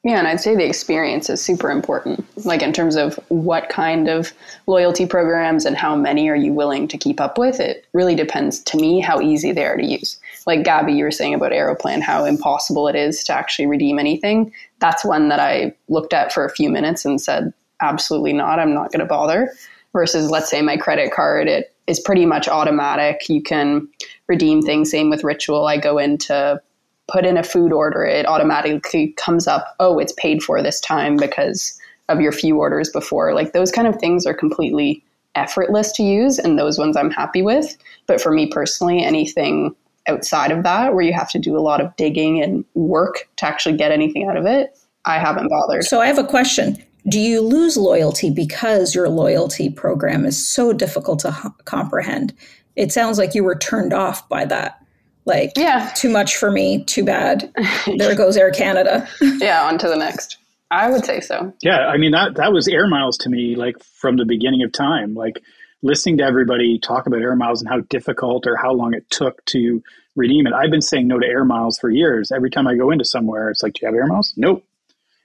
Yeah, 0.06 0.20
and 0.20 0.28
I'd 0.28 0.40
say 0.40 0.54
the 0.54 0.64
experience 0.64 1.28
is 1.28 1.42
super 1.42 1.68
important. 1.68 2.24
Like 2.46 2.62
in 2.62 2.72
terms 2.72 2.94
of 2.94 3.18
what 3.26 3.68
kind 3.68 4.08
of 4.08 4.32
loyalty 4.68 5.04
programs 5.04 5.64
and 5.64 5.76
how 5.76 5.96
many 5.96 6.28
are 6.28 6.36
you 6.36 6.52
willing 6.52 6.86
to 6.86 6.96
keep 6.96 7.20
up 7.20 7.38
with, 7.38 7.58
it 7.58 7.84
really 7.92 8.14
depends 8.14 8.60
to 8.60 8.76
me 8.76 9.00
how 9.00 9.20
easy 9.20 9.50
they 9.50 9.64
are 9.64 9.76
to 9.76 9.84
use. 9.84 10.20
Like 10.46 10.62
Gabby, 10.62 10.92
you 10.92 11.02
were 11.02 11.10
saying 11.10 11.34
about 11.34 11.50
Aeroplan, 11.50 12.02
how 12.02 12.24
impossible 12.24 12.86
it 12.86 12.94
is 12.94 13.24
to 13.24 13.32
actually 13.32 13.66
redeem 13.66 13.98
anything. 13.98 14.52
That's 14.78 15.04
one 15.04 15.28
that 15.28 15.40
I 15.40 15.74
looked 15.88 16.12
at 16.12 16.32
for 16.32 16.44
a 16.44 16.54
few 16.54 16.70
minutes 16.70 17.04
and 17.04 17.20
said, 17.20 17.52
absolutely 17.82 18.32
not, 18.32 18.60
I'm 18.60 18.74
not 18.74 18.92
going 18.92 19.00
to 19.00 19.06
bother. 19.06 19.50
Versus, 19.92 20.30
let's 20.30 20.48
say, 20.48 20.62
my 20.62 20.76
credit 20.76 21.10
card, 21.12 21.48
it 21.48 21.74
is 21.88 21.98
pretty 21.98 22.26
much 22.26 22.46
automatic. 22.46 23.28
You 23.28 23.42
can 23.42 23.88
redeem 24.28 24.62
things. 24.62 24.88
Same 24.88 25.10
with 25.10 25.24
Ritual. 25.24 25.66
I 25.66 25.78
go 25.78 25.98
into 25.98 26.62
put 27.08 27.24
in 27.24 27.36
a 27.36 27.42
food 27.42 27.72
order, 27.72 28.04
it 28.04 28.26
automatically 28.26 29.12
comes 29.16 29.46
up, 29.46 29.74
oh, 29.80 29.98
it's 29.98 30.12
paid 30.14 30.42
for 30.42 30.62
this 30.62 30.80
time 30.80 31.16
because 31.16 31.78
of 32.08 32.20
your 32.20 32.32
few 32.32 32.58
orders 32.58 32.90
before. 32.90 33.34
Like 33.34 33.52
those 33.52 33.70
kind 33.70 33.86
of 33.86 33.96
things 33.96 34.26
are 34.26 34.34
completely 34.34 35.04
effortless 35.34 35.92
to 35.92 36.02
use, 36.02 36.38
and 36.38 36.58
those 36.58 36.78
ones 36.78 36.96
I'm 36.96 37.10
happy 37.10 37.42
with. 37.42 37.76
But 38.06 38.20
for 38.20 38.32
me 38.32 38.46
personally, 38.46 39.02
anything 39.02 39.74
outside 40.08 40.50
of 40.50 40.62
that 40.62 40.94
where 40.94 41.04
you 41.04 41.12
have 41.12 41.30
to 41.30 41.38
do 41.38 41.56
a 41.56 41.60
lot 41.60 41.80
of 41.80 41.94
digging 41.96 42.42
and 42.42 42.64
work 42.74 43.28
to 43.36 43.46
actually 43.46 43.76
get 43.76 43.92
anything 43.92 44.26
out 44.28 44.36
of 44.36 44.46
it, 44.46 44.78
I 45.04 45.18
haven't 45.18 45.48
bothered. 45.48 45.84
So 45.84 46.00
I 46.00 46.06
have 46.06 46.18
a 46.18 46.24
question. 46.24 46.82
Do 47.08 47.20
you 47.20 47.40
lose 47.40 47.76
loyalty 47.76 48.30
because 48.30 48.94
your 48.94 49.08
loyalty 49.08 49.70
program 49.70 50.24
is 50.24 50.46
so 50.46 50.72
difficult 50.72 51.20
to 51.20 51.28
h- 51.28 51.52
comprehend? 51.64 52.34
It 52.74 52.92
sounds 52.92 53.16
like 53.18 53.34
you 53.34 53.44
were 53.44 53.54
turned 53.56 53.92
off 53.92 54.28
by 54.28 54.44
that. 54.46 54.84
Like, 55.26 55.52
yeah, 55.56 55.92
too 55.94 56.08
much 56.08 56.36
for 56.36 56.50
me. 56.50 56.84
Too 56.84 57.04
bad. 57.04 57.52
There 57.98 58.14
goes 58.14 58.36
Air 58.36 58.50
Canada. 58.50 59.08
yeah, 59.20 59.64
on 59.64 59.78
to 59.78 59.88
the 59.88 59.96
next. 59.96 60.38
I 60.70 60.90
would 60.90 61.04
say 61.04 61.20
so. 61.20 61.52
Yeah, 61.62 61.86
I 61.86 61.96
mean 61.96 62.12
that 62.12 62.34
that 62.36 62.52
was 62.52 62.66
air 62.66 62.88
miles 62.88 63.16
to 63.18 63.28
me, 63.28 63.54
like 63.54 63.82
from 63.82 64.16
the 64.16 64.24
beginning 64.24 64.62
of 64.64 64.72
time. 64.72 65.14
Like 65.14 65.40
listening 65.82 66.18
to 66.18 66.24
everybody 66.24 66.78
talk 66.78 67.06
about 67.06 67.20
air 67.20 67.36
miles 67.36 67.60
and 67.60 67.68
how 67.68 67.80
difficult 67.88 68.46
or 68.46 68.56
how 68.56 68.72
long 68.72 68.94
it 68.94 69.08
took 69.08 69.44
to 69.46 69.82
redeem 70.16 70.46
it. 70.46 70.52
I've 70.52 70.70
been 70.70 70.82
saying 70.82 71.06
no 71.06 71.18
to 71.18 71.26
air 71.26 71.44
miles 71.44 71.78
for 71.78 71.90
years. 71.90 72.32
Every 72.32 72.50
time 72.50 72.66
I 72.66 72.74
go 72.74 72.90
into 72.90 73.04
somewhere, 73.04 73.50
it's 73.50 73.62
like, 73.62 73.74
"Do 73.74 73.80
you 73.82 73.88
have 73.88 73.94
air 73.94 74.06
miles?" 74.06 74.34
Nope. 74.36 74.64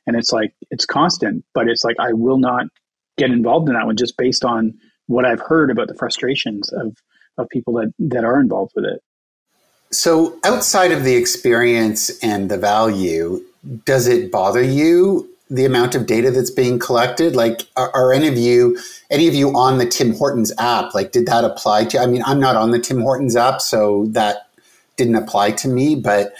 And 0.06 0.16
it's 0.16 0.32
like 0.32 0.54
it's 0.70 0.86
constant, 0.86 1.44
but 1.54 1.68
it's 1.68 1.84
like 1.84 1.96
I 2.00 2.14
will 2.14 2.38
not 2.38 2.68
get 3.18 3.32
involved 3.32 3.68
in 3.68 3.76
that 3.76 3.86
one 3.86 3.98
just 3.98 4.18
based 4.18 4.46
on 4.46 4.76
what 5.08 5.26
I've 5.26 5.42
heard 5.42 5.72
about 5.72 5.88
the 5.88 5.96
frustrations 5.96 6.72
of 6.72 6.96
of 7.38 7.50
people 7.50 7.74
that 7.76 7.94
that 8.00 8.24
are 8.24 8.40
involved 8.40 8.74
with 8.76 8.86
it. 8.86 9.02
So, 9.92 10.40
outside 10.46 10.92
of 10.92 11.04
the 11.04 11.16
experience 11.16 12.18
and 12.24 12.50
the 12.50 12.58
value, 12.58 13.44
does 13.86 14.08
it 14.08 14.32
bother 14.32 14.62
you 14.62 15.30
the 15.50 15.66
amount 15.66 15.96
of 15.96 16.06
data 16.06 16.32
that's 16.32 16.50
being 16.50 16.80
collected? 16.80 17.36
Like, 17.36 17.68
are, 17.76 17.92
are, 17.94 18.14
any 18.14 18.28
of 18.28 18.38
you 18.38 18.80
any 19.10 19.28
of 19.28 19.34
you 19.34 19.50
on 19.56 19.78
the 19.78 19.86
Tim 19.86 20.14
Hortons 20.14 20.54
app? 20.58 20.94
Like, 20.94 21.12
did 21.12 21.26
that 21.26 21.44
apply 21.44 21.86
to? 21.86 22.00
I 22.00 22.06
mean, 22.06 22.24
I'm 22.26 22.40
not 22.40 22.56
on 22.56 22.72
the 22.72 22.80
Tim 22.80 23.02
Hortons 23.02 23.36
app, 23.36 23.62
so 23.62 24.06
that 24.12 24.48
didn't 24.96 25.16
apply 25.16 25.52
to 25.52 25.68
me. 25.68 25.96
But 25.96 26.34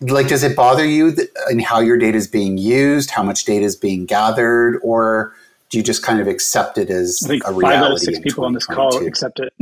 like, 0.00 0.26
does 0.26 0.42
it 0.42 0.56
bother 0.56 0.84
you 0.84 1.16
in 1.50 1.60
how 1.60 1.78
your 1.78 1.96
data 1.96 2.18
is 2.18 2.26
being 2.26 2.58
used, 2.58 3.10
how 3.10 3.22
much 3.22 3.44
data 3.44 3.64
is 3.64 3.76
being 3.76 4.06
gathered, 4.06 4.80
or 4.82 5.32
do 5.70 5.78
you 5.78 5.84
just 5.84 6.02
kind 6.02 6.20
of 6.20 6.26
accept 6.26 6.78
it 6.78 6.90
as 6.90 7.20
I 7.24 7.28
think 7.28 7.46
a 7.46 7.52
reality? 7.52 7.76
Five 7.76 7.84
out 7.84 7.92
of 7.92 8.00
six 8.00 8.18
people 8.18 8.44
on 8.44 8.54
this 8.54 8.66
call 8.66 9.06
accept 9.06 9.40
it. 9.40 9.52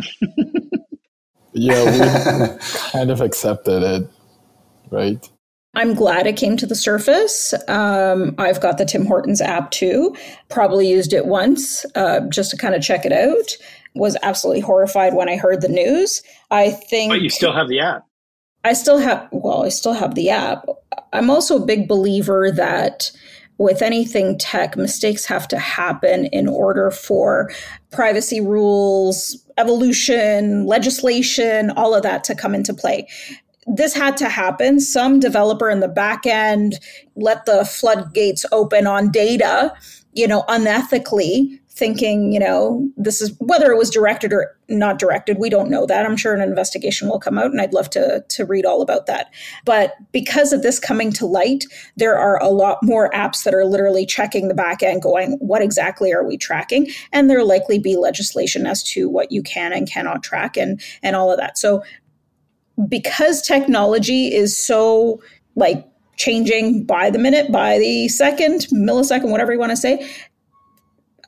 yeah, 1.54 1.84
we 1.84 2.58
kind 2.90 3.10
of 3.10 3.20
accepted 3.20 3.82
it, 3.82 4.08
right? 4.90 5.28
I'm 5.76 5.94
glad 5.94 6.26
it 6.26 6.36
came 6.36 6.56
to 6.58 6.66
the 6.66 6.74
surface. 6.74 7.52
Um, 7.68 8.34
I've 8.38 8.60
got 8.60 8.78
the 8.78 8.84
Tim 8.84 9.06
Hortons 9.06 9.40
app 9.40 9.70
too. 9.72 10.14
Probably 10.48 10.88
used 10.88 11.12
it 11.12 11.26
once 11.26 11.84
uh, 11.96 12.20
just 12.28 12.50
to 12.52 12.56
kind 12.56 12.74
of 12.74 12.82
check 12.82 13.04
it 13.04 13.12
out. 13.12 13.56
Was 13.94 14.16
absolutely 14.22 14.60
horrified 14.60 15.14
when 15.14 15.28
I 15.28 15.36
heard 15.36 15.62
the 15.62 15.68
news. 15.68 16.22
I 16.50 16.70
think. 16.70 17.12
But 17.12 17.22
you 17.22 17.30
still 17.30 17.52
have 17.52 17.68
the 17.68 17.80
app. 17.80 18.04
I 18.64 18.72
still 18.72 18.98
have, 18.98 19.28
well, 19.30 19.64
I 19.64 19.68
still 19.68 19.92
have 19.92 20.14
the 20.14 20.30
app. 20.30 20.66
I'm 21.12 21.28
also 21.28 21.62
a 21.62 21.66
big 21.66 21.86
believer 21.86 22.50
that 22.50 23.12
with 23.58 23.82
anything 23.82 24.36
tech, 24.38 24.76
mistakes 24.76 25.24
have 25.26 25.46
to 25.48 25.58
happen 25.58 26.26
in 26.26 26.48
order 26.48 26.90
for 26.90 27.50
privacy 27.90 28.40
rules, 28.40 29.36
evolution, 29.58 30.66
legislation, 30.66 31.70
all 31.70 31.94
of 31.94 32.02
that 32.02 32.24
to 32.24 32.34
come 32.34 32.54
into 32.54 32.74
play. 32.74 33.06
This 33.66 33.94
had 33.94 34.16
to 34.18 34.28
happen. 34.28 34.80
Some 34.80 35.20
developer 35.20 35.70
in 35.70 35.80
the 35.80 35.88
back 35.88 36.26
end 36.26 36.78
let 37.14 37.46
the 37.46 37.64
floodgates 37.64 38.44
open 38.52 38.86
on 38.86 39.10
data, 39.10 39.72
you 40.12 40.26
know, 40.26 40.42
unethically 40.48 41.60
thinking, 41.74 42.32
you 42.32 42.38
know, 42.38 42.88
this 42.96 43.20
is 43.20 43.36
whether 43.40 43.72
it 43.72 43.76
was 43.76 43.90
directed 43.90 44.32
or 44.32 44.56
not 44.68 44.98
directed, 44.98 45.38
we 45.38 45.50
don't 45.50 45.68
know 45.68 45.86
that. 45.86 46.06
I'm 46.06 46.16
sure 46.16 46.32
an 46.32 46.40
investigation 46.40 47.08
will 47.08 47.18
come 47.18 47.36
out 47.36 47.50
and 47.50 47.60
I'd 47.60 47.74
love 47.74 47.90
to 47.90 48.24
to 48.28 48.44
read 48.44 48.64
all 48.64 48.80
about 48.80 49.06
that. 49.06 49.32
But 49.64 49.94
because 50.12 50.52
of 50.52 50.62
this 50.62 50.78
coming 50.78 51.12
to 51.14 51.26
light, 51.26 51.64
there 51.96 52.16
are 52.16 52.40
a 52.40 52.48
lot 52.48 52.78
more 52.82 53.10
apps 53.10 53.42
that 53.42 53.54
are 53.54 53.64
literally 53.64 54.06
checking 54.06 54.46
the 54.46 54.54
back 54.54 54.84
end 54.84 55.02
going, 55.02 55.32
what 55.40 55.62
exactly 55.62 56.12
are 56.12 56.24
we 56.24 56.36
tracking? 56.36 56.90
And 57.12 57.28
there'll 57.28 57.48
likely 57.48 57.80
be 57.80 57.96
legislation 57.96 58.66
as 58.66 58.82
to 58.90 59.08
what 59.08 59.32
you 59.32 59.42
can 59.42 59.72
and 59.72 59.90
cannot 59.90 60.22
track 60.22 60.56
and 60.56 60.80
and 61.02 61.16
all 61.16 61.32
of 61.32 61.38
that. 61.38 61.58
So 61.58 61.82
because 62.88 63.42
technology 63.42 64.32
is 64.32 64.56
so 64.56 65.20
like 65.56 65.84
changing 66.16 66.84
by 66.84 67.10
the 67.10 67.18
minute, 67.18 67.50
by 67.50 67.78
the 67.78 68.06
second, 68.08 68.68
millisecond, 68.72 69.30
whatever 69.30 69.52
you 69.52 69.58
want 69.58 69.70
to 69.70 69.76
say, 69.76 70.08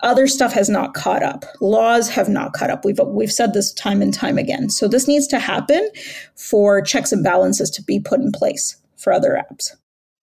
other 0.01 0.27
stuff 0.27 0.53
has 0.53 0.69
not 0.69 0.95
caught 0.95 1.23
up. 1.23 1.45
Laws 1.61 2.09
have 2.11 2.29
not 2.29 2.53
caught 2.53 2.71
up. 2.71 2.85
We've 2.85 2.99
we've 3.07 3.33
said 3.33 3.53
this 3.53 3.73
time 3.73 4.03
and 4.03 4.13
time 4.13 4.39
again. 4.39 4.71
So 4.71 4.89
this 4.89 5.09
needs 5.09 5.27
to 5.29 5.39
happen 5.39 5.89
for 6.35 6.83
checks 6.83 7.13
and 7.13 7.23
balances 7.25 7.71
to 7.71 7.83
be 7.83 8.01
put 8.01 8.21
in 8.21 8.33
place 8.33 8.77
for 8.97 9.13
other 9.13 9.43
apps. 9.51 9.73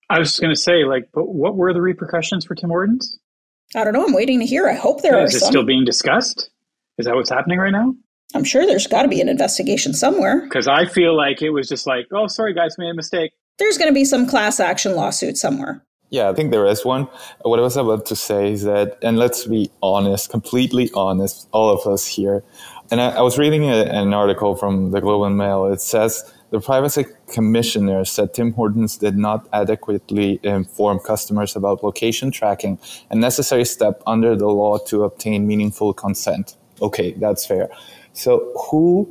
I 0.09 0.19
was 0.19 0.39
going 0.39 0.53
to 0.53 0.59
say, 0.59 0.83
like, 0.83 1.09
but 1.13 1.29
what 1.29 1.55
were 1.55 1.73
the 1.73 1.81
repercussions 1.81 2.45
for 2.45 2.55
Tim 2.55 2.69
Hortons? 2.69 3.17
I 3.75 3.83
don't 3.83 3.93
know. 3.93 4.05
I'm 4.05 4.13
waiting 4.13 4.39
to 4.39 4.45
hear. 4.45 4.67
I 4.67 4.75
hope 4.75 5.01
there 5.01 5.23
Is 5.23 5.33
are 5.33 5.37
it 5.37 5.39
some. 5.39 5.49
still 5.49 5.65
being 5.65 5.85
discussed? 5.85 6.49
Is 6.97 7.05
that 7.05 7.15
what's 7.15 7.29
happening 7.29 7.57
right 7.57 7.71
now? 7.71 7.95
I'm 8.35 8.43
sure 8.43 8.65
there's 8.65 8.87
got 8.87 9.03
to 9.03 9.07
be 9.07 9.21
an 9.21 9.29
investigation 9.29 9.93
somewhere. 9.93 10.41
Because 10.41 10.67
I 10.67 10.85
feel 10.85 11.15
like 11.15 11.41
it 11.41 11.49
was 11.51 11.67
just 11.67 11.87
like, 11.87 12.07
oh, 12.11 12.27
sorry, 12.27 12.53
guys, 12.53 12.77
made 12.77 12.89
a 12.89 12.93
mistake. 12.93 13.31
There's 13.57 13.77
going 13.77 13.89
to 13.89 13.93
be 13.93 14.05
some 14.05 14.27
class 14.27 14.59
action 14.59 14.95
lawsuit 14.95 15.37
somewhere. 15.37 15.83
Yeah, 16.13 16.29
I 16.29 16.33
think 16.35 16.51
there 16.51 16.67
is 16.67 16.85
one. 16.85 17.07
What 17.41 17.57
I 17.57 17.63
was 17.63 17.75
about 17.75 18.05
to 18.05 18.15
say 18.15 18.51
is 18.51 18.61
that, 18.65 18.99
and 19.01 19.17
let's 19.17 19.47
be 19.47 19.71
honest, 19.81 20.29
completely 20.29 20.91
honest, 20.93 21.49
all 21.51 21.71
of 21.71 21.91
us 21.91 22.05
here. 22.05 22.43
And 22.91 23.01
I, 23.01 23.13
I 23.13 23.21
was 23.21 23.39
reading 23.39 23.63
a, 23.63 23.85
an 23.85 24.13
article 24.13 24.55
from 24.55 24.91
the 24.91 25.01
Globe 25.01 25.23
and 25.23 25.37
Mail. 25.39 25.65
It 25.65 25.81
says 25.81 26.31
the 26.51 26.59
privacy 26.59 27.07
commissioner 27.31 28.05
said 28.05 28.35
Tim 28.35 28.53
Hortons 28.53 28.95
did 28.95 29.17
not 29.17 29.49
adequately 29.51 30.39
inform 30.43 30.99
customers 30.99 31.55
about 31.55 31.83
location 31.83 32.29
tracking, 32.29 32.77
a 33.09 33.15
necessary 33.15 33.65
step 33.65 34.03
under 34.05 34.35
the 34.35 34.49
law 34.49 34.77
to 34.89 35.05
obtain 35.05 35.47
meaningful 35.47 35.95
consent. 35.95 36.57
Okay, 36.79 37.13
that's 37.13 37.43
fair. 37.43 37.69
So, 38.13 38.53
who 38.69 39.09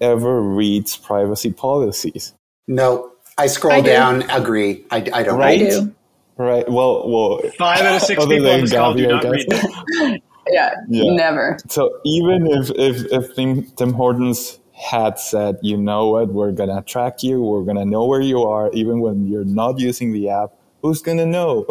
ever 0.00 0.40
reads 0.40 0.96
privacy 0.96 1.52
policies? 1.52 2.32
No, 2.66 3.12
I 3.36 3.46
scroll 3.46 3.74
I 3.74 3.80
do. 3.82 3.88
down, 3.88 4.22
agree. 4.30 4.86
I, 4.90 4.96
I 5.12 5.22
don't. 5.22 5.38
Right? 5.38 5.60
I 5.60 5.68
do. 5.68 5.94
Right. 6.36 6.68
Well, 6.68 7.08
well. 7.08 7.40
Five 7.58 7.80
out 7.82 7.96
of 7.96 8.02
six 8.02 8.24
people 8.26 8.50
on 8.50 8.60
this 8.62 8.72
call 8.72 8.94
do 8.94 9.06
not 9.06 9.24
read 9.24 9.46
it. 9.48 10.22
Yeah, 10.46 10.72
Yeah. 10.88 11.14
never. 11.14 11.58
So 11.70 11.98
even 12.04 12.46
if 12.46 12.70
if 12.72 13.10
if 13.10 13.34
Tim, 13.34 13.62
Tim 13.76 13.94
Hortons 13.94 14.58
had 14.74 15.18
said, 15.18 15.56
you 15.62 15.76
know 15.78 16.10
what, 16.10 16.28
we're 16.34 16.52
gonna 16.52 16.82
track 16.82 17.22
you, 17.22 17.40
we're 17.40 17.62
gonna 17.62 17.86
know 17.86 18.04
where 18.04 18.20
you 18.20 18.42
are, 18.42 18.70
even 18.74 19.00
when 19.00 19.26
you're 19.26 19.46
not 19.46 19.78
using 19.78 20.12
the 20.12 20.28
app, 20.28 20.50
who's 20.82 21.00
gonna 21.00 21.24
know? 21.24 21.64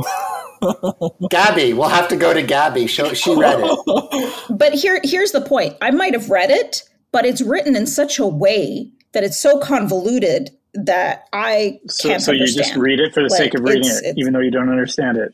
Gabby, 1.29 1.73
we'll 1.73 1.89
have 1.89 2.07
to 2.07 2.15
go 2.15 2.33
to 2.33 2.41
Gabby. 2.41 2.87
She, 2.87 3.13
she 3.15 3.35
read 3.35 3.59
it. 3.61 4.33
But 4.49 4.73
here, 4.73 4.99
here's 5.03 5.31
the 5.33 5.41
point. 5.41 5.75
I 5.81 5.91
might 5.91 6.13
have 6.13 6.29
read 6.31 6.49
it, 6.49 6.83
but 7.11 7.25
it's 7.25 7.41
written 7.41 7.75
in 7.75 7.85
such 7.85 8.17
a 8.17 8.25
way 8.25 8.91
that 9.11 9.23
it's 9.23 9.39
so 9.39 9.59
convoluted 9.59 10.49
that 10.73 11.27
I 11.33 11.79
So, 11.87 12.09
can't 12.09 12.21
so 12.21 12.31
you 12.31 12.39
understand. 12.41 12.65
just 12.65 12.77
read 12.77 12.99
it 12.99 13.13
for 13.13 13.21
the 13.23 13.29
Like, 13.29 13.37
sake 13.37 13.53
of 13.53 13.61
reading 13.63 13.81
it's- 13.81 13.99
it, 13.99 14.05
it's- 14.05 14.15
even 14.17 14.33
though 14.33 14.39
you 14.39 14.51
don't 14.51 14.69
understand 14.69 15.17
it. 15.17 15.33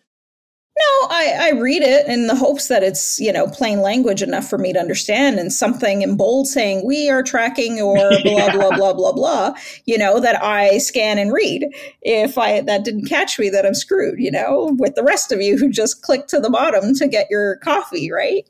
No, 0.77 1.07
I, 1.09 1.33
I 1.53 1.59
read 1.59 1.81
it 1.81 2.07
in 2.07 2.27
the 2.27 2.35
hopes 2.35 2.69
that 2.69 2.83
it's, 2.83 3.19
you 3.19 3.33
know, 3.33 3.47
plain 3.47 3.81
language 3.81 4.21
enough 4.21 4.49
for 4.49 4.57
me 4.57 4.71
to 4.71 4.79
understand 4.79 5.37
and 5.37 5.51
something 5.51 6.03
in 6.03 6.15
bold 6.15 6.47
saying 6.47 6.85
we 6.85 7.09
are 7.09 7.21
tracking 7.21 7.81
or 7.81 7.97
blah, 8.23 8.49
blah, 8.51 8.71
blah, 8.77 8.93
blah, 8.93 9.11
blah, 9.11 9.53
you 9.85 9.97
know, 9.97 10.21
that 10.21 10.41
I 10.41 10.77
scan 10.77 11.17
and 11.17 11.33
read. 11.33 11.65
If 12.01 12.37
I 12.37 12.61
that 12.61 12.85
didn't 12.85 13.07
catch 13.09 13.37
me, 13.37 13.49
that 13.49 13.65
I'm 13.65 13.73
screwed, 13.73 14.19
you 14.19 14.31
know, 14.31 14.73
with 14.79 14.95
the 14.95 15.03
rest 15.03 15.33
of 15.33 15.41
you 15.41 15.57
who 15.57 15.69
just 15.69 16.01
click 16.01 16.27
to 16.27 16.39
the 16.39 16.49
bottom 16.49 16.93
to 16.95 17.07
get 17.09 17.27
your 17.29 17.57
coffee, 17.57 18.09
right? 18.09 18.45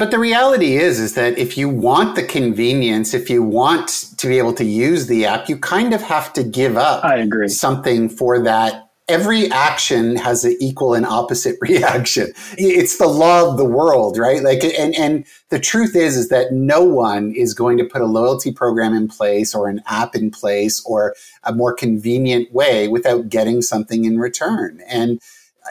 But 0.00 0.10
the 0.10 0.18
reality 0.18 0.78
is, 0.78 0.98
is 0.98 1.12
that 1.16 1.36
if 1.36 1.58
you 1.58 1.68
want 1.68 2.16
the 2.16 2.22
convenience, 2.22 3.12
if 3.12 3.28
you 3.28 3.42
want 3.42 3.88
to 4.16 4.28
be 4.28 4.38
able 4.38 4.54
to 4.54 4.64
use 4.64 5.08
the 5.08 5.26
app, 5.26 5.46
you 5.46 5.58
kind 5.58 5.92
of 5.92 6.00
have 6.00 6.32
to 6.32 6.42
give 6.42 6.78
up 6.78 7.04
I 7.04 7.16
agree. 7.16 7.48
something 7.48 8.08
for 8.08 8.42
that. 8.42 8.88
Every 9.08 9.50
action 9.50 10.16
has 10.16 10.42
an 10.42 10.56
equal 10.58 10.94
and 10.94 11.04
opposite 11.04 11.58
reaction. 11.60 12.32
It's 12.56 12.96
the 12.96 13.08
law 13.08 13.46
of 13.46 13.58
the 13.58 13.66
world, 13.66 14.16
right? 14.16 14.42
Like, 14.42 14.64
and, 14.64 14.94
and 14.94 15.26
the 15.50 15.58
truth 15.58 15.94
is, 15.94 16.16
is 16.16 16.30
that 16.30 16.50
no 16.50 16.82
one 16.82 17.34
is 17.34 17.52
going 17.52 17.76
to 17.76 17.84
put 17.84 18.00
a 18.00 18.06
loyalty 18.06 18.52
program 18.52 18.94
in 18.94 19.06
place 19.06 19.54
or 19.54 19.68
an 19.68 19.82
app 19.86 20.16
in 20.16 20.30
place 20.30 20.82
or 20.86 21.14
a 21.44 21.52
more 21.52 21.74
convenient 21.74 22.50
way 22.54 22.88
without 22.88 23.28
getting 23.28 23.60
something 23.60 24.06
in 24.06 24.18
return. 24.18 24.80
And 24.88 25.20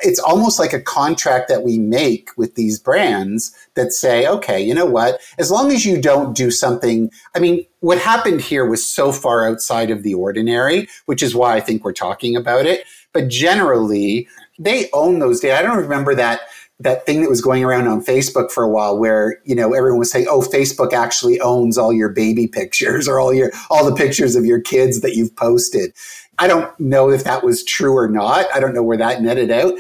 it's 0.02 0.20
almost 0.20 0.60
like 0.60 0.74
a 0.74 0.82
contract 0.82 1.50
that 1.50 1.64
we 1.64 1.78
make 1.78 2.30
with 2.38 2.56
these 2.56 2.80
brands 2.80 3.56
that 3.76 3.94
say, 3.94 4.28
okay, 4.28 4.62
you 4.62 4.74
know 4.74 4.86
what? 4.86 5.20
As 5.38 5.52
long 5.52 5.72
as 5.72 5.86
you 5.86 6.02
don't 6.02 6.36
do 6.36 6.52
something, 6.52 7.12
I 7.36 7.40
mean, 7.40 7.66
what 7.80 7.98
happened 7.98 8.42
here 8.42 8.66
was 8.66 8.86
so 8.86 9.12
far 9.12 9.48
outside 9.48 9.92
of 9.92 10.04
the 10.04 10.14
ordinary, 10.14 10.88
which 11.06 11.24
is 11.24 11.36
why 11.36 11.56
I 11.56 11.60
think 11.60 11.84
we're 11.84 11.94
talking 11.94 12.36
about 12.36 12.66
it. 12.66 12.86
But 13.14 13.28
generally, 13.28 14.28
they 14.60 14.90
own 14.94 15.20
those 15.20 15.40
data. 15.40 15.58
I 15.58 15.62
don't 15.62 15.78
remember 15.78 16.14
that 16.16 16.42
that 16.80 17.06
thing 17.06 17.22
that 17.22 17.30
was 17.30 17.42
going 17.42 17.64
around 17.64 17.88
on 17.88 18.04
Facebook 18.04 18.52
for 18.52 18.64
a 18.64 18.70
while 18.70 18.98
where, 18.98 19.42
you 19.44 19.54
know, 19.54 19.74
everyone 19.74 20.00
was 20.00 20.10
saying, 20.10 20.28
oh, 20.30 20.42
Facebook 20.42 20.94
actually 20.94 21.40
owns 21.42 21.78
all 21.78 21.92
your 21.92 22.10
baby 22.10 22.48
pictures 22.48 23.08
or 23.08 23.20
all 23.20 23.34
your 23.34 23.52
all 23.70 23.86
the 23.90 23.96
pictures 23.96 24.36
of 24.36 24.46
your 24.46 24.62
kids 24.62 25.02
that 25.02 25.16
you've 25.16 25.36
posted. 25.36 25.94
I 26.38 26.48
don't 26.48 26.78
know 26.80 27.10
if 27.10 27.26
that 27.26 27.44
was 27.44 27.64
true 27.64 27.98
or 27.98 28.08
not. 28.08 28.46
I 28.56 28.60
don't 28.60 28.74
know 28.74 28.84
where 28.84 28.98
that 28.98 29.22
netted 29.22 29.52
out. 29.52 29.74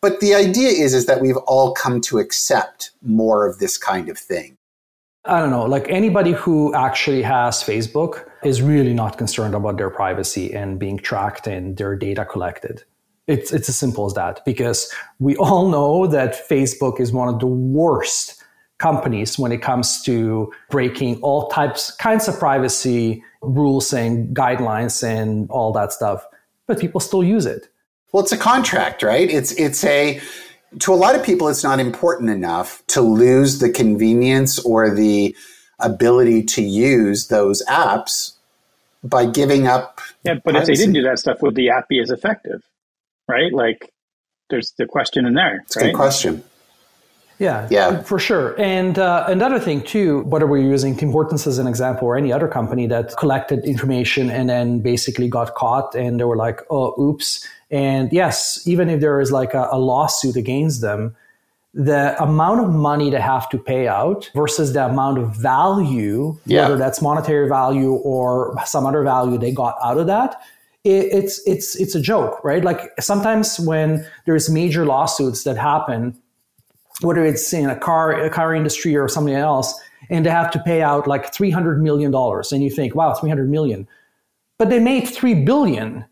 But 0.00 0.20
the 0.20 0.34
idea 0.34 0.68
is 0.68 0.94
is 0.94 1.06
that 1.06 1.20
we've 1.20 1.36
all 1.36 1.72
come 1.72 2.00
to 2.02 2.18
accept 2.18 2.92
more 3.02 3.46
of 3.46 3.58
this 3.58 3.76
kind 3.76 4.08
of 4.08 4.18
thing. 4.18 4.56
I 5.26 5.40
don't 5.40 5.50
know, 5.50 5.64
like 5.64 5.88
anybody 5.88 6.32
who 6.32 6.72
actually 6.74 7.22
has 7.22 7.62
Facebook 7.62 8.24
is 8.44 8.62
really 8.62 8.94
not 8.94 9.18
concerned 9.18 9.56
about 9.56 9.76
their 9.76 9.90
privacy 9.90 10.54
and 10.54 10.78
being 10.78 10.98
tracked 10.98 11.48
and 11.48 11.76
their 11.76 11.96
data 11.96 12.24
collected. 12.24 12.84
It's, 13.26 13.52
it's 13.52 13.68
as 13.68 13.76
simple 13.76 14.06
as 14.06 14.14
that 14.14 14.44
because 14.44 14.92
we 15.18 15.36
all 15.36 15.68
know 15.68 16.06
that 16.06 16.48
Facebook 16.48 17.00
is 17.00 17.12
one 17.12 17.28
of 17.28 17.40
the 17.40 17.46
worst 17.46 18.42
companies 18.78 19.38
when 19.38 19.52
it 19.52 19.62
comes 19.62 20.02
to 20.02 20.52
breaking 20.70 21.20
all 21.22 21.48
types, 21.48 21.90
kinds 21.92 22.28
of 22.28 22.38
privacy 22.38 23.22
rules 23.40 23.92
and 23.92 24.36
guidelines 24.36 25.02
and 25.02 25.50
all 25.50 25.72
that 25.72 25.92
stuff. 25.92 26.24
But 26.66 26.78
people 26.78 27.00
still 27.00 27.24
use 27.24 27.46
it. 27.46 27.68
Well, 28.12 28.22
it's 28.22 28.32
a 28.32 28.38
contract, 28.38 29.02
right? 29.02 29.28
It's 29.28 29.52
it's 29.52 29.84
a 29.84 30.20
to 30.80 30.92
a 30.92 30.96
lot 30.96 31.14
of 31.14 31.24
people 31.24 31.48
it's 31.48 31.64
not 31.64 31.80
important 31.80 32.30
enough 32.30 32.82
to 32.88 33.00
lose 33.00 33.58
the 33.58 33.70
convenience 33.70 34.58
or 34.60 34.94
the 34.94 35.36
ability 35.78 36.42
to 36.42 36.62
use 36.62 37.28
those 37.28 37.64
apps 37.66 38.32
by 39.04 39.26
giving 39.26 39.66
up 39.66 40.00
Yeah, 40.24 40.34
but 40.44 40.56
if 40.56 40.66
they 40.66 40.74
didn't 40.74 40.94
do 40.94 41.02
that 41.02 41.18
stuff, 41.18 41.42
would 41.42 41.54
the 41.54 41.70
app 41.70 41.88
be 41.88 42.00
as 42.00 42.10
effective? 42.10 42.62
Right? 43.28 43.52
Like, 43.52 43.92
there's 44.50 44.72
the 44.78 44.86
question 44.86 45.26
in 45.26 45.34
there. 45.34 45.62
It's 45.66 45.76
a 45.76 45.80
good 45.80 45.94
question. 45.94 46.42
Yeah, 47.38 47.66
Yeah. 47.70 48.00
for 48.02 48.18
sure. 48.18 48.54
And 48.58 48.98
uh, 48.98 49.24
another 49.28 49.58
thing 49.58 49.82
too, 49.82 50.20
whether 50.22 50.46
we're 50.46 50.62
using 50.62 50.96
Tim 50.96 51.10
Hortons 51.10 51.46
as 51.46 51.58
an 51.58 51.66
example 51.66 52.08
or 52.08 52.16
any 52.16 52.32
other 52.32 52.48
company 52.48 52.86
that 52.86 53.14
collected 53.18 53.64
information 53.64 54.30
and 54.30 54.48
then 54.48 54.80
basically 54.80 55.28
got 55.28 55.54
caught, 55.54 55.94
and 55.94 56.18
they 56.18 56.24
were 56.24 56.36
like, 56.36 56.62
"Oh, 56.70 56.94
oops." 56.98 57.46
And 57.70 58.10
yes, 58.12 58.62
even 58.66 58.88
if 58.88 59.00
there 59.00 59.20
is 59.20 59.32
like 59.32 59.52
a, 59.52 59.68
a 59.70 59.78
lawsuit 59.78 60.36
against 60.36 60.80
them, 60.80 61.14
the 61.74 62.16
amount 62.22 62.60
of 62.60 62.70
money 62.70 63.10
they 63.10 63.20
have 63.20 63.50
to 63.50 63.58
pay 63.58 63.86
out 63.86 64.30
versus 64.34 64.72
the 64.72 64.86
amount 64.86 65.18
of 65.18 65.36
value, 65.36 66.38
Yeah. 66.46 66.62
whether 66.62 66.78
that's 66.78 67.02
monetary 67.02 67.48
value 67.50 67.92
or 67.96 68.56
some 68.64 68.86
other 68.86 69.02
value 69.02 69.36
they 69.36 69.52
got 69.52 69.76
out 69.84 69.98
of 69.98 70.06
that, 70.06 70.40
it, 70.86 71.12
it's 71.12 71.40
it's 71.46 71.74
it's 71.76 71.94
a 71.94 72.00
joke, 72.00 72.42
right? 72.44 72.64
Like 72.64 72.92
sometimes 73.00 73.58
when 73.60 74.06
there's 74.24 74.48
major 74.48 74.84
lawsuits 74.84 75.44
that 75.44 75.56
happen 75.56 76.16
whether 77.02 77.24
it's 77.24 77.52
in 77.52 77.68
a 77.68 77.76
car 77.76 78.12
a 78.12 78.30
car 78.30 78.54
industry 78.54 78.96
or 78.96 79.08
something 79.08 79.34
else 79.34 79.78
and 80.08 80.24
they 80.24 80.30
have 80.30 80.50
to 80.50 80.58
pay 80.60 80.82
out 80.82 81.06
like 81.06 81.32
300 81.32 81.82
million 81.82 82.10
dollars 82.10 82.52
and 82.52 82.62
you 82.62 82.70
think 82.70 82.94
wow 82.94 83.12
300 83.12 83.50
million 83.50 83.86
but 84.58 84.70
they 84.70 84.78
made 84.78 85.06
3 85.06 85.44
billion 85.44 86.04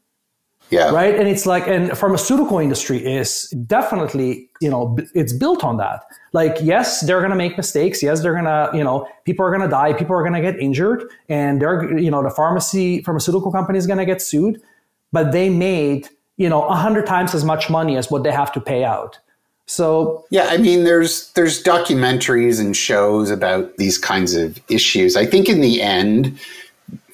yeah. 0.71 0.91
Right. 0.91 1.15
And 1.15 1.29
it's 1.29 1.47
like, 1.47 1.69
and 1.69 1.97
pharmaceutical 1.97 2.59
industry 2.59 2.99
is 2.99 3.49
definitely, 3.67 4.49
you 4.61 4.71
know, 4.71 4.99
it's 5.15 5.33
built 5.33 5.63
on 5.63 5.77
that. 5.77 6.05
Like, 6.33 6.57
yes, 6.61 7.01
they're 7.03 7.21
going 7.21 7.31
to 7.31 7.37
make 7.37 7.57
mistakes. 7.57 8.03
Yes, 8.03 8.23
they're 8.23 8.33
going 8.33 8.47
to, 8.47 8.71
you 8.77 8.83
know, 8.83 9.07
people 9.25 9.45
are 9.45 9.51
going 9.51 9.63
to 9.63 9.69
die. 9.69 9.93
People 9.93 10.17
are 10.17 10.23
going 10.23 10.35
to 10.35 10.41
get 10.41 10.59
injured 10.59 11.05
and 11.29 11.61
they're, 11.61 11.97
you 11.99 12.11
know, 12.11 12.23
the 12.23 12.31
pharmacy, 12.31 13.03
pharmaceutical 13.03 13.53
company 13.53 13.79
is 13.79 13.87
going 13.87 13.99
to 13.99 14.07
get 14.07 14.21
sued, 14.21 14.61
but 15.13 15.33
they 15.33 15.49
made, 15.51 16.09
you 16.39 16.49
know, 16.49 16.65
a 16.65 16.75
hundred 16.75 17.07
times 17.07 17.35
as 17.35 17.45
much 17.45 17.71
money 17.71 17.97
as 17.97 18.11
what 18.11 18.25
they 18.25 18.33
have 18.33 18.53
to 18.53 18.61
pay 18.61 18.85
out. 18.85 19.19
So 19.67 20.25
yeah, 20.31 20.49
I 20.51 20.59
mean, 20.59 20.85
there's 20.85 21.33
there's 21.33 21.63
documentaries 21.63 22.61
and 22.61 22.77
shows 22.77 23.31
about 23.31 23.77
these 23.79 23.97
kinds 23.97 24.35
of 24.35 24.61
issues. 24.69 25.17
I 25.17 25.25
think 25.25 25.49
in 25.49 25.63
the 25.63 25.81
end, 25.81 26.39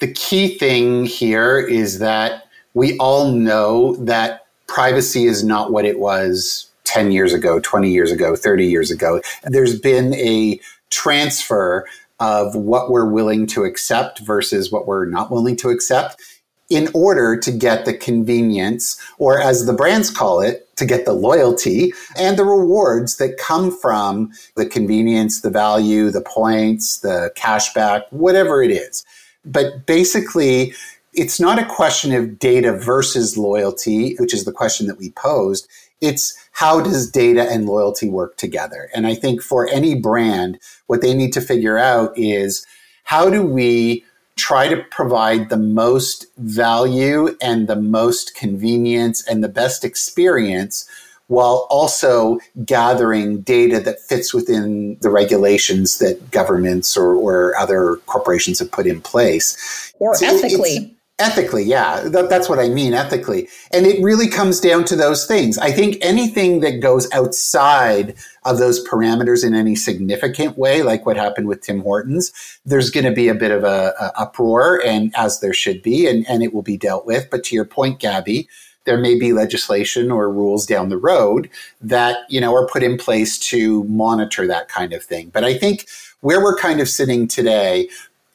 the 0.01 0.13
key 0.13 0.59
thing 0.59 1.07
here 1.07 1.59
is 1.59 2.01
that 2.01 2.49
we 2.75 2.97
all 2.99 3.33
know 3.33 3.97
that 3.97 4.47
privacy 4.67 5.25
is 5.25 5.43
not 5.43 5.73
what 5.73 5.85
it 5.85 5.99
was 5.99 6.71
10 6.85 7.13
years 7.13 7.33
ago, 7.33 7.61
20 7.61 7.91
years 7.91 8.11
ago, 8.11 8.37
30 8.37 8.67
years 8.67 8.91
ago. 8.91 9.21
There's 9.45 9.79
been 9.79 10.15
a 10.15 10.61
transfer 10.91 11.87
of 12.19 12.55
what 12.55 12.91
we're 12.91 13.11
willing 13.11 13.47
to 13.47 13.65
accept 13.65 14.21
versus 14.21 14.71
what 14.71 14.87
we're 14.87 15.07
not 15.07 15.31
willing 15.31 15.57
to 15.57 15.71
accept 15.71 16.21
in 16.69 16.89
order 16.95 17.37
to 17.37 17.51
get 17.51 17.85
the 17.85 17.93
convenience, 17.93 18.97
or 19.19 19.41
as 19.41 19.67
the 19.67 19.73
brands 19.73 20.09
call 20.09 20.41
it, 20.41 20.69
to 20.77 20.87
get 20.87 21.05
the 21.05 21.13
loyalty 21.13 21.93
and 22.17 22.39
the 22.39 22.45
rewards 22.45 23.17
that 23.17 23.37
come 23.39 23.77
from 23.77 24.31
the 24.57 24.65
convenience, 24.65 25.41
the 25.41 25.51
value, 25.51 26.11
the 26.11 26.21
points, 26.21 27.01
the 27.01 27.33
cashback, 27.37 28.05
whatever 28.11 28.63
it 28.63 28.71
is. 28.71 29.05
But 29.45 29.85
basically, 29.87 30.75
it's 31.12 31.40
not 31.40 31.59
a 31.59 31.66
question 31.66 32.12
of 32.12 32.38
data 32.38 32.73
versus 32.73 33.37
loyalty, 33.37 34.14
which 34.16 34.33
is 34.33 34.44
the 34.44 34.53
question 34.53 34.87
that 34.87 34.99
we 34.99 35.11
posed. 35.11 35.68
It's 36.01 36.37
how 36.53 36.81
does 36.81 37.11
data 37.11 37.51
and 37.51 37.66
loyalty 37.66 38.09
work 38.09 38.37
together? 38.37 38.88
And 38.94 39.07
I 39.07 39.14
think 39.14 39.42
for 39.42 39.68
any 39.68 39.94
brand, 39.94 40.59
what 40.87 41.03
they 41.03 41.14
need 41.14 41.33
to 41.33 41.40
figure 41.40 41.79
out 41.79 42.16
is 42.16 42.66
how 43.05 43.29
do 43.29 43.42
we 43.42 44.05
try 44.37 44.68
to 44.68 44.83
provide 44.90 45.51
the 45.51 45.57
most 45.57 46.27
value 46.38 47.37
and 47.42 47.68
the 47.68 47.77
most 47.77 48.35
convenience 48.35 49.27
and 49.27 49.44
the 49.44 49.49
best 49.49 49.85
experience 49.85 50.88
while 51.27 51.66
also 51.70 52.38
gathering 52.64 53.40
data 53.42 53.79
that 53.79 54.01
fits 54.01 54.33
within 54.35 54.96
the 55.01 55.11
regulations 55.11 55.99
that 55.99 56.31
governments 56.31 56.96
or, 56.96 57.14
or 57.14 57.57
other 57.57 57.96
corporations 58.07 58.59
have 58.59 58.70
put 58.73 58.87
in 58.87 59.01
place. 59.01 59.92
Or 59.99 60.14
so 60.14 60.27
ethically 60.27 60.96
Ethically, 61.21 61.65
yeah, 61.65 62.01
that, 62.09 62.31
that's 62.31 62.49
what 62.49 62.59
I 62.59 62.69
mean, 62.69 62.95
ethically. 62.95 63.47
And 63.73 63.87
it 63.87 64.03
really 64.03 64.27
comes 64.27 64.59
down 64.59 64.85
to 64.87 64.97
those 64.97 65.27
things. 65.27 65.59
I 65.59 65.71
think 65.71 65.99
anything 66.01 66.61
that 66.61 66.81
goes 66.81 67.13
outside 67.13 68.15
of 68.47 68.57
those 68.57 68.83
parameters 68.89 69.47
in 69.47 69.55
any 69.55 69.77
significant 69.77 70.57
way, 70.57 70.83
like 70.83 71.05
what 71.05 71.19
happened 71.19 71.47
with 71.47 71.61
Tim 71.61 71.81
Hortons, 71.81 72.33
there's 72.65 72.89
going 72.89 73.05
to 73.05 73.13
be 73.13 73.29
a 73.29 73.35
bit 73.35 73.51
of 73.51 73.65
a, 73.65 73.93
a, 74.01 74.13
uproar, 74.19 74.83
and 74.85 75.13
as 75.15 75.41
there 75.41 75.53
should 75.53 75.83
be, 75.83 76.07
and, 76.07 76.27
and 76.27 76.43
it 76.43 76.55
will 76.55 76.63
be 76.63 76.79
dealt 76.79 77.05
with. 77.05 77.29
But 77.31 77.45
to 77.45 77.55
your 77.55 77.67
point, 77.67 78.01
Gabby, 78.01 78.49
there 78.85 78.97
may 78.97 79.19
be 79.19 79.35
legislation 79.35 80.11
or 80.11 80.33
rules 80.33 80.65
down 80.65 80.89
the 80.89 80.97
road 80.97 81.51
that 81.83 82.19
you 82.31 82.41
know 82.41 82.55
are 82.55 82.67
put 82.67 82.83
in 82.83 82.97
place 82.97 83.39
to 83.39 83.85
monitor 83.85 84.47
that 84.47 84.69
kind 84.69 84.95
of 84.95 85.05
thing. 85.05 85.29
But 85.29 85.45
I 85.45 85.59
think 85.59 85.87
where 86.21 86.43
we're 86.43 86.57
kind 86.57 86.81
of 86.81 86.89
sitting 86.89 87.29
today, 87.29 87.89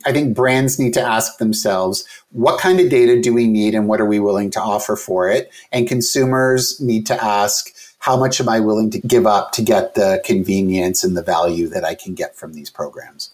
I 0.05 0.11
think 0.11 0.35
brands 0.35 0.79
need 0.79 0.93
to 0.93 1.01
ask 1.01 1.37
themselves, 1.37 2.05
what 2.31 2.59
kind 2.59 2.79
of 2.79 2.89
data 2.89 3.19
do 3.19 3.33
we 3.33 3.47
need 3.47 3.73
and 3.73 3.87
what 3.87 3.99
are 3.99 4.05
we 4.05 4.19
willing 4.19 4.51
to 4.51 4.61
offer 4.61 4.95
for 4.95 5.29
it? 5.29 5.51
And 5.71 5.87
consumers 5.87 6.79
need 6.79 7.05
to 7.07 7.23
ask, 7.23 7.73
how 7.99 8.15
much 8.15 8.39
am 8.39 8.47
I 8.47 8.59
willing 8.59 8.91
to 8.91 8.99
give 8.99 9.25
up 9.25 9.51
to 9.53 9.63
get 9.63 9.95
the 9.95 10.21
convenience 10.23 11.03
and 11.03 11.17
the 11.17 11.23
value 11.23 11.67
that 11.69 11.83
I 11.83 11.95
can 11.95 12.13
get 12.13 12.35
from 12.35 12.53
these 12.53 12.69
programs? 12.69 13.31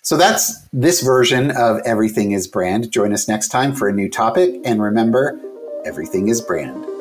So 0.00 0.16
that's 0.16 0.62
this 0.72 1.02
version 1.02 1.50
of 1.50 1.80
Everything 1.84 2.32
is 2.32 2.46
Brand. 2.46 2.90
Join 2.90 3.12
us 3.12 3.28
next 3.28 3.48
time 3.48 3.74
for 3.74 3.88
a 3.88 3.92
new 3.92 4.08
topic. 4.08 4.54
And 4.64 4.82
remember, 4.82 5.38
everything 5.84 6.28
is 6.28 6.40
brand. 6.40 6.93